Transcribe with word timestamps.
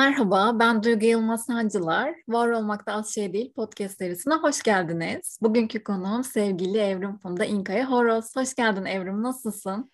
Merhaba, 0.00 0.58
ben 0.58 0.82
Duygu 0.82 1.06
Yılmaz 1.06 1.44
Sancılar. 1.44 2.14
Var 2.28 2.48
Olmakta 2.48 2.92
Az 2.92 3.14
Şey 3.14 3.32
Değil 3.32 3.52
podcast 3.52 3.98
serisine 3.98 4.34
hoş 4.34 4.62
geldiniz. 4.62 5.38
Bugünkü 5.42 5.84
konuğum 5.84 6.24
sevgili 6.24 6.78
Evrim 6.78 7.18
Funda 7.18 7.44
İnkaya 7.44 7.90
Horoz. 7.90 8.36
Hoş 8.36 8.54
geldin 8.54 8.84
Evrim, 8.84 9.22
nasılsın? 9.22 9.92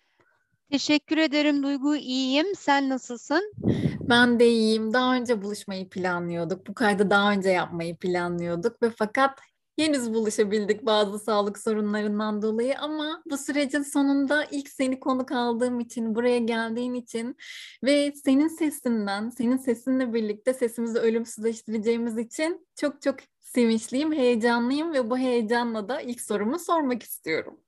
Teşekkür 0.71 1.17
ederim 1.17 1.63
Duygu, 1.63 1.95
iyiyim. 1.95 2.45
Sen 2.57 2.89
nasılsın? 2.89 3.53
Ben 4.01 4.39
de 4.39 4.47
iyiyim. 4.47 4.93
Daha 4.93 5.15
önce 5.15 5.41
buluşmayı 5.41 5.89
planlıyorduk. 5.89 6.67
Bu 6.67 6.73
kaydı 6.73 7.09
daha 7.09 7.31
önce 7.31 7.49
yapmayı 7.49 7.95
planlıyorduk 7.95 8.81
ve 8.83 8.89
fakat 8.89 9.39
Henüz 9.77 10.13
buluşabildik 10.13 10.85
bazı 10.85 11.19
sağlık 11.19 11.57
sorunlarından 11.59 12.41
dolayı 12.41 12.79
ama 12.79 13.23
bu 13.29 13.37
sürecin 13.37 13.81
sonunda 13.81 14.45
ilk 14.51 14.69
seni 14.69 14.99
konuk 14.99 15.31
aldığım 15.31 15.79
için, 15.79 16.15
buraya 16.15 16.37
geldiğin 16.37 16.93
için 16.93 17.35
ve 17.83 18.13
senin 18.25 18.47
sesinden, 18.47 19.29
senin 19.29 19.57
sesinle 19.57 20.13
birlikte 20.13 20.53
sesimizi 20.53 20.99
ölümsüzleştireceğimiz 20.99 22.17
için 22.17 22.67
çok 22.75 23.01
çok 23.01 23.15
sevinçliyim, 23.39 24.13
heyecanlıyım 24.13 24.93
ve 24.93 25.09
bu 25.09 25.17
heyecanla 25.17 25.89
da 25.89 26.01
ilk 26.01 26.21
sorumu 26.21 26.59
sormak 26.59 27.03
istiyorum. 27.03 27.59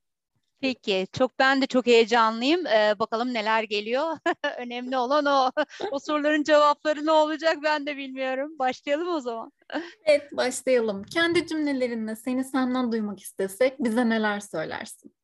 Peki, 0.60 1.06
çok 1.12 1.38
ben 1.38 1.62
de 1.62 1.66
çok 1.66 1.86
heyecanlıyım. 1.86 2.66
Ee, 2.66 2.94
bakalım 2.98 3.34
neler 3.34 3.62
geliyor. 3.62 4.18
Önemli 4.58 4.96
olan 4.96 5.26
o. 5.26 5.50
o 5.90 5.98
soruların 5.98 6.42
cevapları 6.42 7.06
ne 7.06 7.10
olacak 7.10 7.58
ben 7.62 7.86
de 7.86 7.96
bilmiyorum. 7.96 8.58
Başlayalım 8.58 9.08
o 9.08 9.20
zaman. 9.20 9.52
evet, 10.04 10.32
başlayalım. 10.32 11.02
Kendi 11.02 11.46
cümlelerinle 11.46 12.16
seni 12.16 12.44
senden 12.44 12.92
duymak 12.92 13.20
istesek 13.20 13.78
bize 13.78 14.08
neler 14.08 14.40
söylersin? 14.40 15.14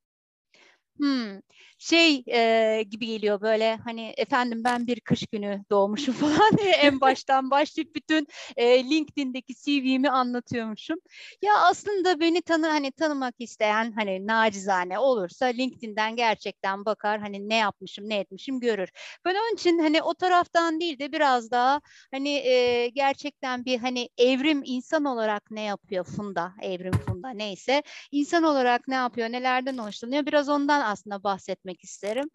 Hmm, 0.96 1.40
şey 1.78 2.24
e, 2.28 2.82
gibi 2.82 3.06
geliyor 3.06 3.40
böyle 3.40 3.76
hani 3.76 4.14
efendim 4.16 4.64
ben 4.64 4.86
bir 4.86 5.00
kış 5.00 5.26
günü 5.26 5.64
doğmuşum 5.70 6.14
falan 6.14 6.58
en 6.62 7.00
baştan 7.00 7.50
başlayıp 7.50 7.94
bütün 7.94 8.26
e, 8.56 8.84
LinkedIn'deki 8.84 9.54
CV'mi 9.54 10.10
anlatıyormuşum. 10.10 10.98
Ya 11.42 11.52
aslında 11.58 12.20
beni 12.20 12.42
tanı 12.42 12.66
hani 12.66 12.92
tanımak 12.92 13.34
isteyen 13.38 13.92
hani 13.92 14.26
nacizane 14.26 14.98
olursa 14.98 15.46
LinkedIn'den 15.46 16.16
gerçekten 16.16 16.84
bakar 16.84 17.20
hani 17.20 17.48
ne 17.48 17.56
yapmışım 17.56 18.08
ne 18.08 18.18
etmişim 18.18 18.60
görür. 18.60 18.88
Ben 19.24 19.34
onun 19.34 19.54
için 19.54 19.78
hani 19.78 20.02
o 20.02 20.14
taraftan 20.14 20.80
değil 20.80 20.98
de 20.98 21.12
biraz 21.12 21.50
daha 21.50 21.80
hani 22.10 22.28
e, 22.28 22.88
gerçekten 22.88 23.64
bir 23.64 23.78
hani 23.78 24.08
evrim 24.18 24.62
insan 24.64 25.04
olarak 25.04 25.50
ne 25.50 25.62
yapıyor 25.62 26.04
Funda, 26.04 26.52
evrim 26.62 26.92
Funda 26.92 27.30
neyse 27.30 27.82
insan 28.10 28.42
olarak 28.42 28.88
ne 28.88 28.94
yapıyor, 28.94 29.28
nelerden 29.28 29.78
hoşlanıyor 29.78 30.26
biraz 30.26 30.48
ondan 30.48 30.80
aslında 30.80 31.22
bahsetmek 31.24 31.65
isterim. 31.84 32.30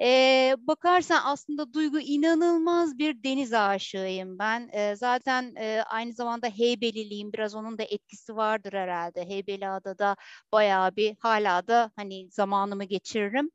E, 0.00 0.56
bakarsan 0.58 1.20
aslında 1.24 1.72
Duygu 1.72 2.00
inanılmaz 2.00 2.98
bir 2.98 3.22
deniz 3.22 3.52
aşığıyım 3.52 4.38
ben. 4.38 4.68
E, 4.72 4.96
zaten 4.96 5.54
e, 5.56 5.82
aynı 5.82 6.12
zamanda 6.12 6.46
Heybeliliyim. 6.46 7.32
Biraz 7.32 7.54
onun 7.54 7.78
da 7.78 7.82
etkisi 7.82 8.36
vardır 8.36 8.72
herhalde. 8.72 9.28
Heybeliada'da 9.28 10.16
bayağı 10.52 10.96
bir 10.96 11.16
hala 11.20 11.66
da 11.66 11.90
hani 11.96 12.30
zamanımı 12.30 12.84
geçiririm. 12.84 13.50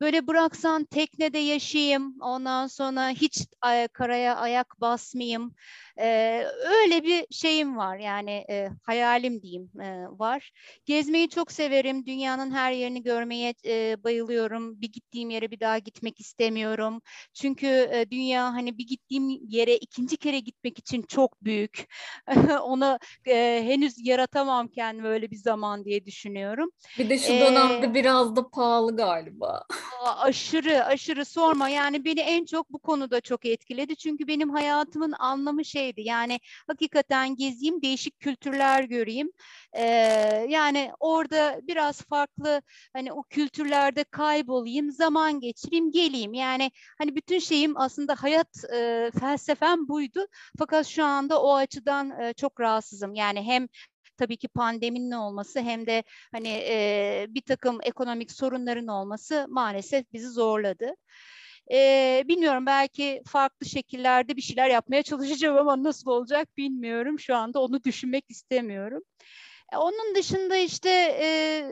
Böyle 0.00 0.26
bıraksan 0.26 0.84
teknede 0.84 1.38
yaşayayım. 1.38 2.14
Ondan 2.20 2.66
sonra 2.66 3.08
hiç 3.08 3.46
karaya 3.92 4.36
ayak 4.36 4.80
basmayayım. 4.80 5.54
Ee, 5.98 6.44
öyle 6.64 7.02
bir 7.02 7.26
şeyim 7.30 7.76
var 7.76 7.98
yani 7.98 8.30
e, 8.30 8.68
hayalim 8.82 9.42
diyeyim 9.42 9.70
e, 9.80 10.06
var. 10.10 10.50
Gezmeyi 10.86 11.28
çok 11.28 11.52
severim. 11.52 12.06
Dünyanın 12.06 12.50
her 12.50 12.72
yerini 12.72 13.02
görmeye 13.02 13.54
e, 13.66 14.04
bayılıyorum. 14.04 14.80
Bir 14.80 14.92
gittiğim 14.92 15.30
yere 15.30 15.50
bir 15.50 15.60
daha 15.60 15.78
gitmek 15.78 16.20
istemiyorum. 16.20 17.00
Çünkü 17.34 17.66
e, 17.66 18.10
dünya 18.10 18.44
hani 18.44 18.78
bir 18.78 18.86
gittiğim 18.86 19.28
yere 19.48 19.76
ikinci 19.76 20.16
kere 20.16 20.40
gitmek 20.40 20.78
için 20.78 21.02
çok 21.02 21.44
büyük. 21.44 21.86
Onu 22.62 22.98
e, 23.26 23.62
henüz 23.64 24.06
yaratamam 24.06 24.68
kendime 24.68 25.08
öyle 25.08 25.30
bir 25.30 25.36
zaman 25.36 25.84
diye 25.84 26.04
düşünüyorum. 26.04 26.70
Bir 26.98 27.10
de 27.10 27.18
şu 27.18 27.32
dönemde 27.32 27.86
ee, 27.86 27.94
biraz 27.94 28.36
da 28.36 28.50
pahalı 28.50 28.96
galiba. 28.96 29.64
Aşırı 29.98 30.84
aşırı 30.84 31.24
sorma. 31.24 31.68
Yani 31.68 32.04
beni 32.04 32.20
en 32.20 32.44
çok 32.44 32.70
bu 32.72 32.78
konuda 32.78 33.20
çok 33.20 33.46
etkiledi. 33.46 33.96
Çünkü 33.96 34.26
benim 34.26 34.50
hayatımın 34.50 35.12
anlamı 35.18 35.64
şeydi. 35.64 36.00
Yani 36.02 36.40
hakikaten 36.66 37.36
gezeyim, 37.36 37.82
değişik 37.82 38.20
kültürler 38.20 38.84
göreyim. 38.84 39.30
Ee, 39.72 39.82
yani 40.48 40.92
orada 41.00 41.60
biraz 41.62 42.02
farklı 42.02 42.62
hani 42.92 43.12
o 43.12 43.22
kültürlerde 43.22 44.04
kaybolayım, 44.04 44.90
zaman 44.90 45.40
geçireyim, 45.40 45.90
geleyim. 45.92 46.34
Yani 46.34 46.70
hani 46.98 47.16
bütün 47.16 47.38
şeyim 47.38 47.76
aslında 47.76 48.14
hayat 48.18 48.64
e, 48.74 49.10
felsefem 49.20 49.88
buydu. 49.88 50.26
Fakat 50.58 50.86
şu 50.86 51.04
anda 51.04 51.42
o 51.42 51.54
açıdan 51.54 52.20
e, 52.20 52.32
çok 52.32 52.60
rahatsızım. 52.60 53.14
Yani 53.14 53.42
hem 53.42 53.68
tabii 54.20 54.36
ki 54.36 54.48
pandeminin 54.48 55.10
olması 55.10 55.60
hem 55.60 55.86
de 55.86 56.04
hani 56.32 56.48
e, 56.48 57.26
bir 57.28 57.40
takım 57.40 57.78
ekonomik 57.82 58.32
sorunların 58.32 58.86
olması 58.86 59.46
maalesef 59.48 60.12
bizi 60.12 60.28
zorladı. 60.28 60.94
Ee, 61.72 62.24
bilmiyorum 62.28 62.66
belki 62.66 63.22
farklı 63.26 63.66
şekillerde 63.66 64.36
bir 64.36 64.42
şeyler 64.42 64.70
yapmaya 64.70 65.02
çalışacağım 65.02 65.58
ama 65.58 65.82
nasıl 65.82 66.10
olacak 66.10 66.48
bilmiyorum. 66.56 67.18
Şu 67.18 67.36
anda 67.36 67.60
onu 67.60 67.84
düşünmek 67.84 68.24
istemiyorum. 68.28 69.02
E, 69.72 69.76
onun 69.76 70.14
dışında 70.14 70.56
işte 70.56 70.90
e, 71.22 71.64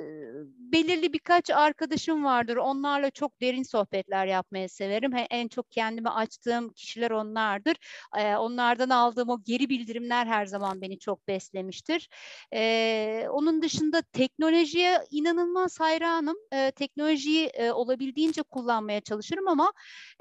belirli 0.72 1.12
birkaç 1.12 1.50
arkadaşım 1.50 2.24
vardır. 2.24 2.56
Onlarla 2.56 3.10
çok 3.10 3.40
derin 3.40 3.62
sohbetler 3.62 4.26
yapmayı 4.26 4.68
severim. 4.68 5.12
En 5.30 5.48
çok 5.48 5.70
kendimi 5.70 6.08
açtığım 6.08 6.72
kişiler 6.72 7.10
onlardır. 7.10 7.76
E, 8.18 8.36
onlardan 8.36 8.90
aldığım 8.90 9.28
o 9.28 9.42
geri 9.44 9.68
bildirimler 9.68 10.26
her 10.26 10.46
zaman 10.46 10.80
beni 10.80 10.98
çok 10.98 11.28
beslemiştir. 11.28 12.08
E, 12.54 13.26
onun 13.30 13.62
dışında 13.62 14.02
teknolojiye 14.02 14.98
inanılmaz 15.10 15.80
hayranım. 15.80 16.36
E, 16.52 16.70
teknolojiyi 16.70 17.46
e, 17.46 17.72
olabildiğince 17.72 18.42
kullanmaya 18.42 19.00
çalışırım 19.00 19.48
ama 19.48 19.72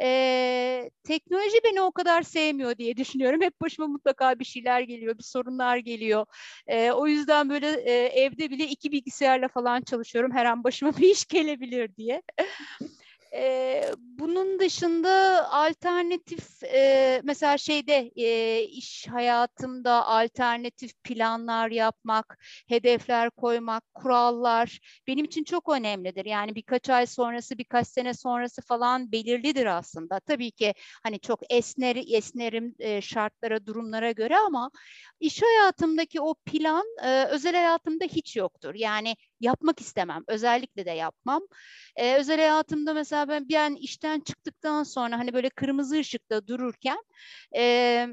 e, 0.02 0.90
teknoloji 1.04 1.58
beni 1.64 1.82
o 1.82 1.92
kadar 1.92 2.22
sevmiyor 2.22 2.78
diye 2.78 2.98
düşünüyorum. 2.98 3.42
Hep 3.42 3.62
başıma 3.62 3.88
mutlaka 3.88 4.40
bir 4.40 4.46
şeyler 4.46 4.82
geliyor, 4.82 5.18
bir 5.18 5.24
sorunlar 5.24 5.78
geliyor. 5.78 6.26
E, 6.68 6.92
o 6.92 7.08
yüzden 7.08 7.50
böyle 7.50 7.67
e, 7.70 7.92
evde 7.92 8.50
bile 8.50 8.68
iki 8.68 8.92
bilgisayarla 8.92 9.48
falan 9.48 9.82
çalışıyorum. 9.82 10.32
Her 10.32 10.46
an 10.46 10.64
başıma 10.64 10.92
bir 10.98 11.10
iş 11.10 11.26
gelebilir 11.26 11.96
diye. 11.96 12.22
E, 13.34 13.82
bunun 14.00 14.60
dışında 14.60 15.10
alternatif 15.52 16.64
e, 16.64 17.22
mesela 17.24 17.58
şeyde 17.58 18.12
e, 18.16 18.64
iş 18.64 19.08
hayatımda 19.08 20.06
alternatif 20.06 20.92
planlar 21.04 21.72
yapmak, 21.72 22.38
hedefler 22.68 23.30
koymak, 23.30 23.84
kurallar 23.94 24.80
benim 25.08 25.26
için 25.26 25.44
çok 25.44 25.70
önemlidir. 25.70 26.26
Yani 26.26 26.56
birkaç 26.56 26.90
ay 26.90 27.06
sonrası, 27.06 27.58
birkaç 27.58 27.88
sene 27.88 28.14
sonrası 28.14 28.62
falan 28.62 29.12
belirlidir 29.12 29.66
aslında. 29.66 30.20
Tabii 30.20 30.52
ki 30.52 30.74
hani 31.04 31.20
çok 31.20 31.40
esner 31.54 31.96
esnerim 32.08 32.76
e, 32.80 33.02
şartlara, 33.02 33.66
durumlara 33.66 34.12
göre 34.12 34.38
ama 34.38 34.72
iş 35.20 35.42
hayatımdaki 35.42 36.22
o 36.22 36.34
plan 36.46 36.86
e, 37.04 37.26
özel 37.26 37.56
hayatımda 37.56 38.06
hiç 38.06 38.36
yoktur. 38.36 38.76
Yani 38.76 39.16
yapmak 39.42 39.82
istemem. 39.82 40.24
Özellikle 40.28 40.86
de 40.86 40.92
yapmam. 40.92 41.42
Ee, 41.96 42.16
özel 42.18 42.38
hayatımda 42.38 42.94
mesela 42.94 43.28
ben 43.30 43.50
an 43.56 43.76
işten 43.76 44.20
çıktıktan 44.20 44.84
sonra 44.84 45.20
hani 45.20 45.34
böyle 45.34 45.50
kırmızı 45.50 46.00
ışıkta 46.00 46.48
dururken 46.48 46.98
e, 47.56 48.08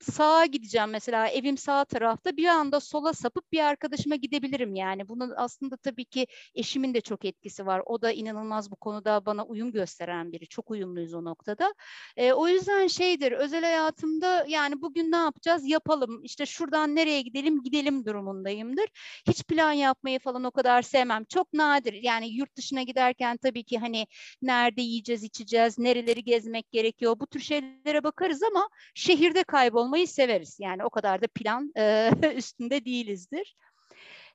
sağa 0.00 0.46
gideceğim 0.46 0.90
mesela 0.90 1.28
evim 1.28 1.56
sağ 1.56 1.84
tarafta 1.84 2.36
bir 2.36 2.46
anda 2.46 2.80
sola 2.80 3.12
sapıp 3.12 3.52
bir 3.52 3.60
arkadaşıma 3.60 4.16
gidebilirim 4.16 4.74
yani. 4.74 5.08
Bunun 5.08 5.32
aslında 5.36 5.76
tabii 5.76 6.04
ki 6.04 6.26
eşimin 6.54 6.94
de 6.94 7.00
çok 7.00 7.24
etkisi 7.24 7.66
var. 7.66 7.82
O 7.86 8.02
da 8.02 8.12
inanılmaz 8.12 8.70
bu 8.70 8.76
konuda 8.76 9.26
bana 9.26 9.44
uyum 9.44 9.72
gösteren 9.72 10.32
biri. 10.32 10.48
Çok 10.48 10.70
uyumluyuz 10.70 11.14
o 11.14 11.24
noktada. 11.24 11.74
E, 12.16 12.32
o 12.32 12.48
yüzden 12.48 12.86
şeydir 12.86 13.32
özel 13.32 13.64
hayatımda 13.64 14.44
yani 14.48 14.82
bugün 14.82 15.12
ne 15.12 15.16
yapacağız 15.16 15.66
yapalım. 15.66 16.24
İşte 16.24 16.46
şuradan 16.46 16.96
nereye 16.96 17.22
gidelim 17.22 17.62
gidelim 17.62 18.04
durumundayımdır. 18.04 18.86
Hiç 19.26 19.44
plan 19.44 19.72
yapmayı 19.72 20.18
falan 20.18 20.44
o 20.44 20.50
kadar 20.50 20.82
sevmem. 20.82 21.24
Çok 21.24 21.52
nadir 21.52 21.92
yani 21.92 22.28
yurt 22.28 22.56
dışına 22.56 22.82
giderken 22.82 23.36
tabii 23.36 23.64
ki 23.64 23.78
hani 23.78 24.06
nerede 24.42 24.82
yiyeceğiz 24.82 25.24
içeceğiz 25.24 25.78
nereleri 25.78 26.24
gezmek 26.24 26.72
gerekiyor 26.72 27.20
bu 27.20 27.26
tür 27.26 27.40
şeylere 27.40 28.04
bakarız 28.04 28.42
ama 28.42 28.68
şehirde 28.94 29.44
kaybol 29.44 29.87
olmayı 29.88 30.08
severiz. 30.08 30.56
Yani 30.60 30.84
o 30.84 30.90
kadar 30.90 31.22
da 31.22 31.26
plan 31.26 31.72
e, 31.76 32.10
üstünde 32.36 32.84
değilizdir. 32.84 33.56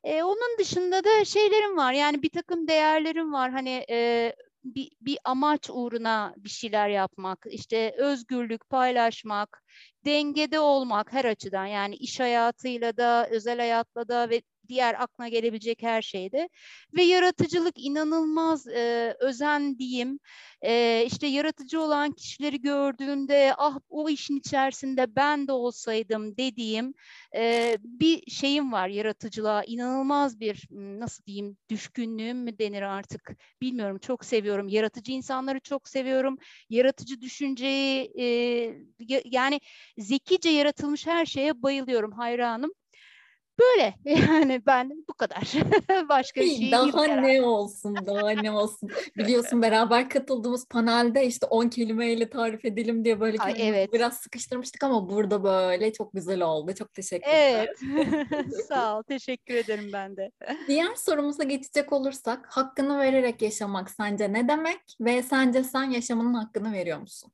E, 0.03 0.23
onun 0.23 0.57
dışında 0.59 1.03
da 1.03 1.25
şeylerim 1.25 1.77
var. 1.77 1.93
Yani 1.93 2.23
bir 2.23 2.29
takım 2.29 2.67
değerlerim 2.67 3.33
var. 3.33 3.51
Hani 3.51 3.85
e, 3.89 4.33
bir, 4.63 4.91
bir 5.01 5.17
amaç 5.23 5.69
uğruna 5.69 6.33
bir 6.37 6.49
şeyler 6.49 6.89
yapmak, 6.89 7.45
işte 7.49 7.95
özgürlük, 7.97 8.69
paylaşmak, 8.69 9.63
dengede 10.05 10.59
olmak 10.59 11.13
her 11.13 11.25
açıdan 11.25 11.65
yani 11.65 11.95
iş 11.95 12.19
hayatıyla 12.19 12.97
da, 12.97 13.27
özel 13.31 13.57
hayatla 13.57 14.07
da 14.07 14.29
ve 14.29 14.41
diğer 14.67 15.01
aklına 15.01 15.27
gelebilecek 15.29 15.83
her 15.83 16.01
şeyde 16.01 16.49
ve 16.97 17.03
yaratıcılık 17.03 17.75
inanılmaz 17.77 18.67
e, 18.67 19.15
özendiğim 19.19 20.19
e, 20.61 21.03
işte 21.07 21.27
yaratıcı 21.27 21.81
olan 21.81 22.11
kişileri 22.11 22.61
gördüğünde 22.61 23.53
ah 23.57 23.79
o 23.89 24.09
işin 24.09 24.37
içerisinde 24.37 25.15
ben 25.15 25.47
de 25.47 25.51
olsaydım 25.51 26.37
dediğim 26.37 26.93
e, 27.35 27.75
bir 27.83 28.31
şeyim 28.31 28.71
var 28.71 28.87
yaratıcılığa. 28.87 29.63
İnanılmaz 29.63 30.39
bir 30.39 30.67
nasıl 30.71 31.23
diyeyim 31.25 31.57
düşkünlüğüm 31.69 32.37
mü 32.37 32.59
denir 32.59 32.81
artık? 32.81 33.31
Bilmiyorum 33.61 33.97
çok 33.97 34.25
seviyorum. 34.25 34.67
Yaratıcı 34.67 35.11
insanları 35.11 35.59
çok 35.59 35.89
seviyorum. 35.89 36.37
Yaratıcı 36.69 37.21
düşünceyi 37.21 38.11
e, 38.19 38.25
yani 39.25 39.59
zekice 39.97 40.49
yaratılmış 40.49 41.07
her 41.07 41.25
şeye 41.25 41.63
bayılıyorum. 41.63 42.11
Hayranım 42.11 42.71
Böyle 43.59 43.95
yani 44.05 44.61
ben 44.65 45.05
bu 45.09 45.13
kadar. 45.13 45.53
Başka 46.09 46.41
bir 46.41 46.55
şey 46.55 46.71
Daha 46.71 47.05
ne 47.05 47.41
olsun, 47.41 47.95
daha 48.05 48.29
ne 48.29 48.51
olsun. 48.51 48.89
Biliyorsun 49.17 49.61
beraber 49.61 50.09
katıldığımız 50.09 50.67
panelde 50.67 51.25
işte 51.25 51.45
10 51.45 51.69
kelimeyle 51.69 52.29
tarif 52.29 52.65
edelim 52.65 53.05
diye 53.05 53.19
böyle 53.19 53.37
Ay, 53.37 53.55
evet. 53.57 53.93
biraz 53.93 54.17
sıkıştırmıştık 54.17 54.83
ama 54.83 55.09
burada 55.09 55.43
böyle 55.43 55.93
çok 55.93 56.13
güzel 56.13 56.41
oldu. 56.41 56.73
Çok 56.73 56.93
teşekkürler. 56.93 57.33
Evet. 57.33 57.79
Sağ 58.67 58.97
ol. 58.97 59.03
Teşekkür 59.03 59.53
ederim 59.53 59.89
ben 59.93 60.17
de. 60.17 60.31
Diğer 60.67 60.95
sorumuza 60.95 61.43
geçecek 61.43 61.93
olursak 61.93 62.47
hakkını 62.49 62.99
vererek 62.99 63.41
yaşamak 63.41 63.89
sence 63.89 64.33
ne 64.33 64.47
demek 64.47 64.81
ve 65.01 65.23
sence 65.23 65.63
sen 65.63 65.83
yaşamının 65.83 66.33
hakkını 66.33 66.73
veriyor 66.73 66.99
musun? 66.99 67.31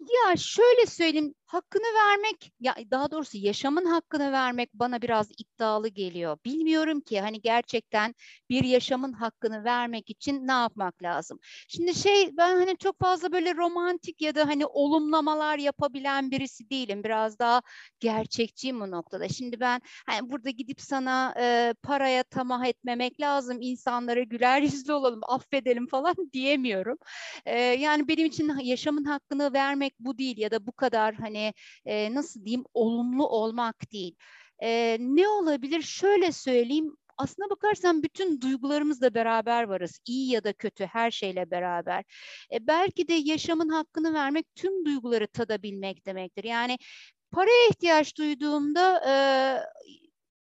Ya 0.00 0.36
şöyle 0.36 0.86
söyleyeyim, 0.86 1.34
hakkını 1.52 1.82
vermek, 1.82 2.52
ya 2.60 2.74
daha 2.90 3.10
doğrusu 3.10 3.38
yaşamın 3.38 3.84
hakkını 3.84 4.32
vermek 4.32 4.74
bana 4.74 5.02
biraz 5.02 5.30
iddialı 5.38 5.88
geliyor. 5.88 6.38
Bilmiyorum 6.44 7.00
ki 7.00 7.20
hani 7.20 7.40
gerçekten 7.40 8.14
bir 8.50 8.64
yaşamın 8.64 9.12
hakkını 9.12 9.64
vermek 9.64 10.10
için 10.10 10.46
ne 10.46 10.52
yapmak 10.52 11.02
lazım? 11.02 11.38
Şimdi 11.68 11.94
şey 11.94 12.36
ben 12.36 12.56
hani 12.56 12.76
çok 12.76 13.00
fazla 13.00 13.32
böyle 13.32 13.54
romantik 13.54 14.22
ya 14.22 14.34
da 14.34 14.48
hani 14.48 14.66
olumlamalar 14.66 15.58
yapabilen 15.58 16.30
birisi 16.30 16.70
değilim. 16.70 17.04
Biraz 17.04 17.38
daha 17.38 17.62
gerçekçiyim 18.00 18.80
bu 18.80 18.90
noktada. 18.90 19.28
Şimdi 19.28 19.60
ben 19.60 19.80
hani 20.06 20.30
burada 20.30 20.50
gidip 20.50 20.80
sana 20.80 21.34
e, 21.40 21.74
paraya 21.82 22.22
tamah 22.22 22.64
etmemek 22.66 23.20
lazım. 23.20 23.58
insanlara 23.60 24.22
güler 24.22 24.62
yüzlü 24.62 24.92
olalım, 24.92 25.20
affedelim 25.22 25.86
falan 25.86 26.14
diyemiyorum. 26.32 26.98
E, 27.46 27.60
yani 27.60 28.08
benim 28.08 28.26
için 28.26 28.58
yaşamın 28.62 29.04
hakkını 29.04 29.52
vermek 29.52 29.94
bu 30.00 30.18
değil 30.18 30.38
ya 30.38 30.50
da 30.50 30.66
bu 30.66 30.72
kadar 30.72 31.14
hani 31.14 31.39
e, 31.84 32.14
nasıl 32.14 32.44
diyeyim 32.44 32.64
olumlu 32.74 33.28
olmak 33.28 33.92
değil. 33.92 34.16
E, 34.62 34.96
ne 35.00 35.28
olabilir? 35.28 35.82
Şöyle 35.82 36.32
söyleyeyim 36.32 36.96
aslına 37.20 37.50
bakarsan 37.50 38.02
bütün 38.02 38.40
duygularımızla 38.40 39.14
beraber 39.14 39.62
varız. 39.62 40.00
İyi 40.06 40.30
ya 40.30 40.44
da 40.44 40.52
kötü 40.52 40.86
her 40.86 41.10
şeyle 41.10 41.50
beraber. 41.50 42.04
E, 42.52 42.66
belki 42.66 43.08
de 43.08 43.14
yaşamın 43.14 43.68
hakkını 43.68 44.14
vermek 44.14 44.54
tüm 44.54 44.84
duyguları 44.84 45.26
tadabilmek 45.26 46.06
demektir. 46.06 46.44
Yani 46.44 46.78
paraya 47.30 47.68
ihtiyaç 47.70 48.18
duyduğumda 48.18 49.02
e, 49.08 49.12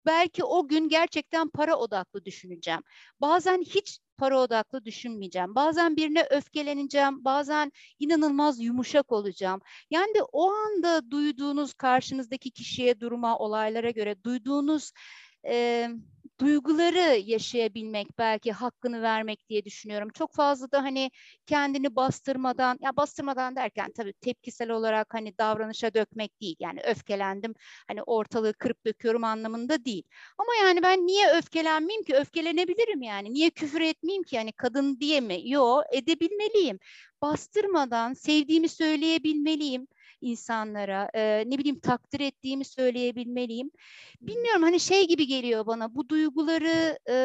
belki 0.06 0.44
o 0.44 0.68
gün 0.68 0.90
gerçekten 0.90 1.50
para 1.50 1.76
odaklı 1.76 2.26
düşüneceğim. 2.26 2.82
Bazen 3.22 3.62
hiç 3.62 4.00
para 4.18 4.40
odaklı 4.40 4.86
düşünmeyeceğim. 4.86 5.56
Bazen 5.56 5.98
birine 5.98 6.28
öfkeleneceğim, 6.30 7.26
bazen 7.26 7.72
inanılmaz 8.00 8.60
yumuşak 8.60 9.12
olacağım. 9.12 9.62
Yani 9.90 10.16
de 10.16 10.24
o 10.32 10.52
anda 10.52 11.12
duyduğunuz 11.12 11.74
karşınızdaki 11.74 12.52
kişiye, 12.52 13.00
duruma, 13.00 13.38
olaylara 13.38 13.90
göre 13.90 14.24
duyduğunuz 14.24 14.92
e, 15.48 15.90
duyguları 16.44 17.20
yaşayabilmek 17.26 18.18
belki 18.18 18.52
hakkını 18.52 19.02
vermek 19.02 19.50
diye 19.50 19.66
düşünüyorum. 19.66 20.10
Çok 20.14 20.34
fazla 20.34 20.72
da 20.72 20.84
hani 20.84 21.12
kendini 21.46 21.96
bastırmadan 21.96 22.78
ya 22.82 22.96
bastırmadan 22.98 23.56
derken 23.56 23.92
tabii 23.92 24.14
tepkisel 24.14 24.70
olarak 24.70 25.14
hani 25.14 25.38
davranışa 25.38 25.94
dökmek 25.94 26.42
değil. 26.42 26.56
Yani 26.60 26.80
öfkelendim 26.86 27.54
hani 27.88 28.04
ortalığı 28.04 28.54
kırıp 28.54 28.86
döküyorum 28.86 29.24
anlamında 29.24 29.86
değil. 29.86 30.04
Ama 30.38 30.52
yani 30.62 30.84
ben 30.84 31.08
niye 31.08 31.30
öfkelenmeyeyim 31.38 32.04
ki? 32.04 32.16
Öfkelenebilirim 32.16 33.02
yani. 33.02 33.34
Niye 33.34 33.50
küfür 33.50 33.82
etmeyeyim 33.82 34.24
ki? 34.24 34.36
Yani 34.36 34.52
kadın 34.52 35.00
diye 35.00 35.22
mi? 35.22 35.50
Yo 35.50 35.82
edebilmeliyim. 35.92 36.80
Bastırmadan 37.22 38.14
sevdiğimi 38.14 38.70
söyleyebilmeliyim 38.70 39.88
insanlara 40.24 41.10
e, 41.14 41.44
ne 41.48 41.58
bileyim 41.58 41.80
takdir 41.80 42.20
ettiğimi 42.20 42.66
söyleyebilmeliyim. 42.66 43.72
Bilmiyorum 44.22 44.64
hani 44.64 44.80
şey 44.80 45.08
gibi 45.08 45.28
geliyor 45.28 45.66
bana 45.66 45.96
bu 45.96 46.10
duyguları 46.10 47.00
e, 47.10 47.16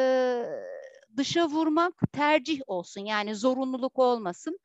dışa 1.17 1.49
vurmak 1.49 1.95
tercih 2.13 2.61
olsun 2.67 3.01
yani 3.01 3.35
zorunluluk 3.35 3.99
olmasın 3.99 4.59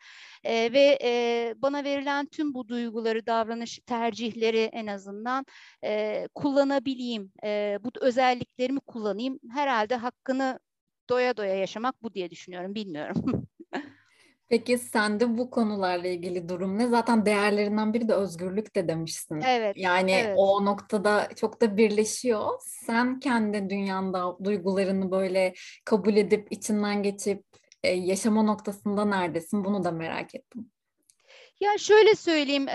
e, 0.44 0.74
ve 0.74 1.00
e, 1.03 1.53
bana 1.57 1.83
verilen 1.83 2.25
tüm 2.25 2.53
bu 2.53 2.68
duyguları 2.68 3.25
davranış 3.25 3.80
tercihleri 3.85 4.69
en 4.74 4.88
azından 4.88 5.45
e, 5.83 6.27
kullanabileyim 6.35 7.31
e, 7.44 7.80
bu 7.83 7.91
özelliklerimi 8.01 8.80
kullanayım 8.80 9.39
herhalde 9.53 9.95
hakkını 9.95 10.59
doya 11.09 11.38
doya 11.38 11.56
yaşamak 11.56 12.03
bu 12.03 12.13
diye 12.13 12.31
düşünüyorum 12.31 12.75
bilmiyorum. 12.75 13.47
Peki 14.50 14.78
sende 14.78 15.38
bu 15.38 15.50
konularla 15.50 16.07
ilgili 16.07 16.50
durum 16.50 16.78
ne? 16.78 16.88
Zaten 16.88 17.25
değerlerinden 17.25 17.94
biri 17.94 18.07
de 18.07 18.13
özgürlük 18.13 18.75
de 18.75 18.88
demişsin. 18.88 19.42
Evet. 19.42 19.78
Yani 19.78 20.12
evet. 20.12 20.36
o 20.38 20.66
noktada 20.66 21.30
çok 21.36 21.62
da 21.62 21.78
birleşiyor. 21.78 22.50
Sen 22.62 23.19
kendi 23.19 23.69
dünyanda 23.69 24.38
duygularını 24.44 25.12
böyle 25.12 25.54
kabul 25.86 26.16
edip 26.16 26.48
içinden 26.51 27.04
geçip 27.04 27.44
e, 27.84 27.90
yaşama 27.90 28.44
noktasında 28.44 29.06
neredesin? 29.06 29.66
Bunu 29.66 29.84
da 29.84 29.92
merak 29.92 30.36
ettim. 30.36 30.72
Ya 31.63 31.77
şöyle 31.77 32.15
söyleyeyim, 32.15 32.68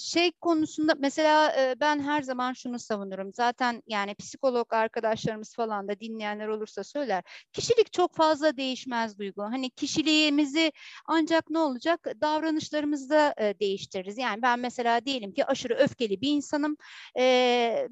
şey 0.00 0.32
konusunda 0.32 0.94
mesela 0.98 1.54
ben 1.80 2.00
her 2.02 2.22
zaman 2.22 2.52
şunu 2.52 2.78
savunurum. 2.78 3.32
Zaten 3.34 3.82
yani 3.86 4.14
psikolog 4.14 4.72
arkadaşlarımız 4.72 5.54
falan 5.54 5.88
da 5.88 6.00
dinleyenler 6.00 6.48
olursa 6.48 6.84
söyler. 6.84 7.24
Kişilik 7.52 7.92
çok 7.92 8.14
fazla 8.14 8.56
değişmez 8.56 9.18
duygu. 9.18 9.42
Hani 9.42 9.70
kişiliğimizi 9.70 10.72
ancak 11.06 11.50
ne 11.50 11.58
olacak? 11.58 12.06
Davranışlarımızda 12.20 13.34
değiştiririz. 13.60 14.18
Yani 14.18 14.42
ben 14.42 14.58
mesela 14.58 15.04
diyelim 15.04 15.32
ki 15.32 15.44
aşırı 15.44 15.74
öfkeli 15.74 16.20
bir 16.20 16.30
insanım 16.30 16.76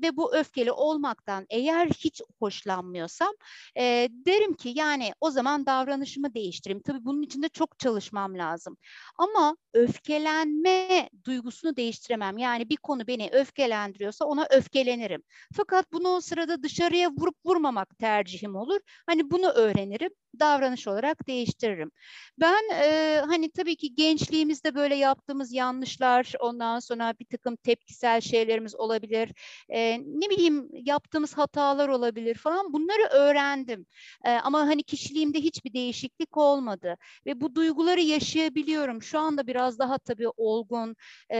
ve 0.02 0.16
bu 0.16 0.36
öfkeli 0.36 0.72
olmaktan 0.72 1.46
eğer 1.50 1.86
hiç 1.88 2.20
hoşlanmıyorsam 2.38 3.32
derim 4.26 4.54
ki 4.54 4.72
yani 4.74 5.12
o 5.20 5.30
zaman 5.30 5.66
davranışımı 5.66 6.34
değiştireyim. 6.34 6.82
Tabii 6.82 7.04
bunun 7.04 7.22
için 7.22 7.42
de 7.42 7.48
çok 7.48 7.78
çalışmam 7.78 8.38
lazım. 8.38 8.76
Ama 9.18 9.56
öfke 9.74 10.09
öfkelenme 10.10 11.08
duygusunu 11.24 11.76
değiştiremem. 11.76 12.38
Yani 12.38 12.68
bir 12.68 12.76
konu 12.76 13.06
beni 13.06 13.30
öfkelendiriyorsa 13.32 14.24
ona 14.24 14.46
öfkelenirim. 14.50 15.22
Fakat 15.56 15.92
bunu 15.92 16.08
o 16.08 16.20
sırada 16.20 16.62
dışarıya 16.62 17.10
vurup 17.10 17.36
vurmamak 17.44 17.98
tercihim 17.98 18.56
olur. 18.56 18.80
Hani 19.06 19.30
bunu 19.30 19.48
öğrenirim 19.48 20.10
davranış 20.40 20.88
olarak 20.88 21.26
değiştiririm. 21.26 21.90
Ben 22.40 22.70
e, 22.74 23.20
hani 23.26 23.50
tabii 23.50 23.76
ki 23.76 23.94
gençliğimizde 23.94 24.74
böyle 24.74 24.94
yaptığımız 24.94 25.52
yanlışlar, 25.52 26.32
ondan 26.40 26.80
sonra 26.80 27.14
bir 27.20 27.24
takım 27.24 27.56
tepkisel 27.56 28.20
şeylerimiz 28.20 28.74
olabilir. 28.74 29.32
E, 29.68 29.98
ne 29.98 30.30
bileyim 30.30 30.68
yaptığımız 30.72 31.34
hatalar 31.34 31.88
olabilir 31.88 32.34
falan. 32.34 32.72
Bunları 32.72 33.02
öğrendim. 33.10 33.86
E, 34.24 34.30
ama 34.30 34.60
hani 34.60 34.82
kişiliğimde 34.82 35.40
hiçbir 35.40 35.72
değişiklik 35.72 36.36
olmadı 36.36 36.96
ve 37.26 37.40
bu 37.40 37.54
duyguları 37.54 38.00
yaşayabiliyorum. 38.00 39.02
Şu 39.02 39.18
anda 39.18 39.46
biraz 39.46 39.78
daha 39.90 39.98
tabii 39.98 40.28
olgun 40.36 40.96
e, 41.32 41.38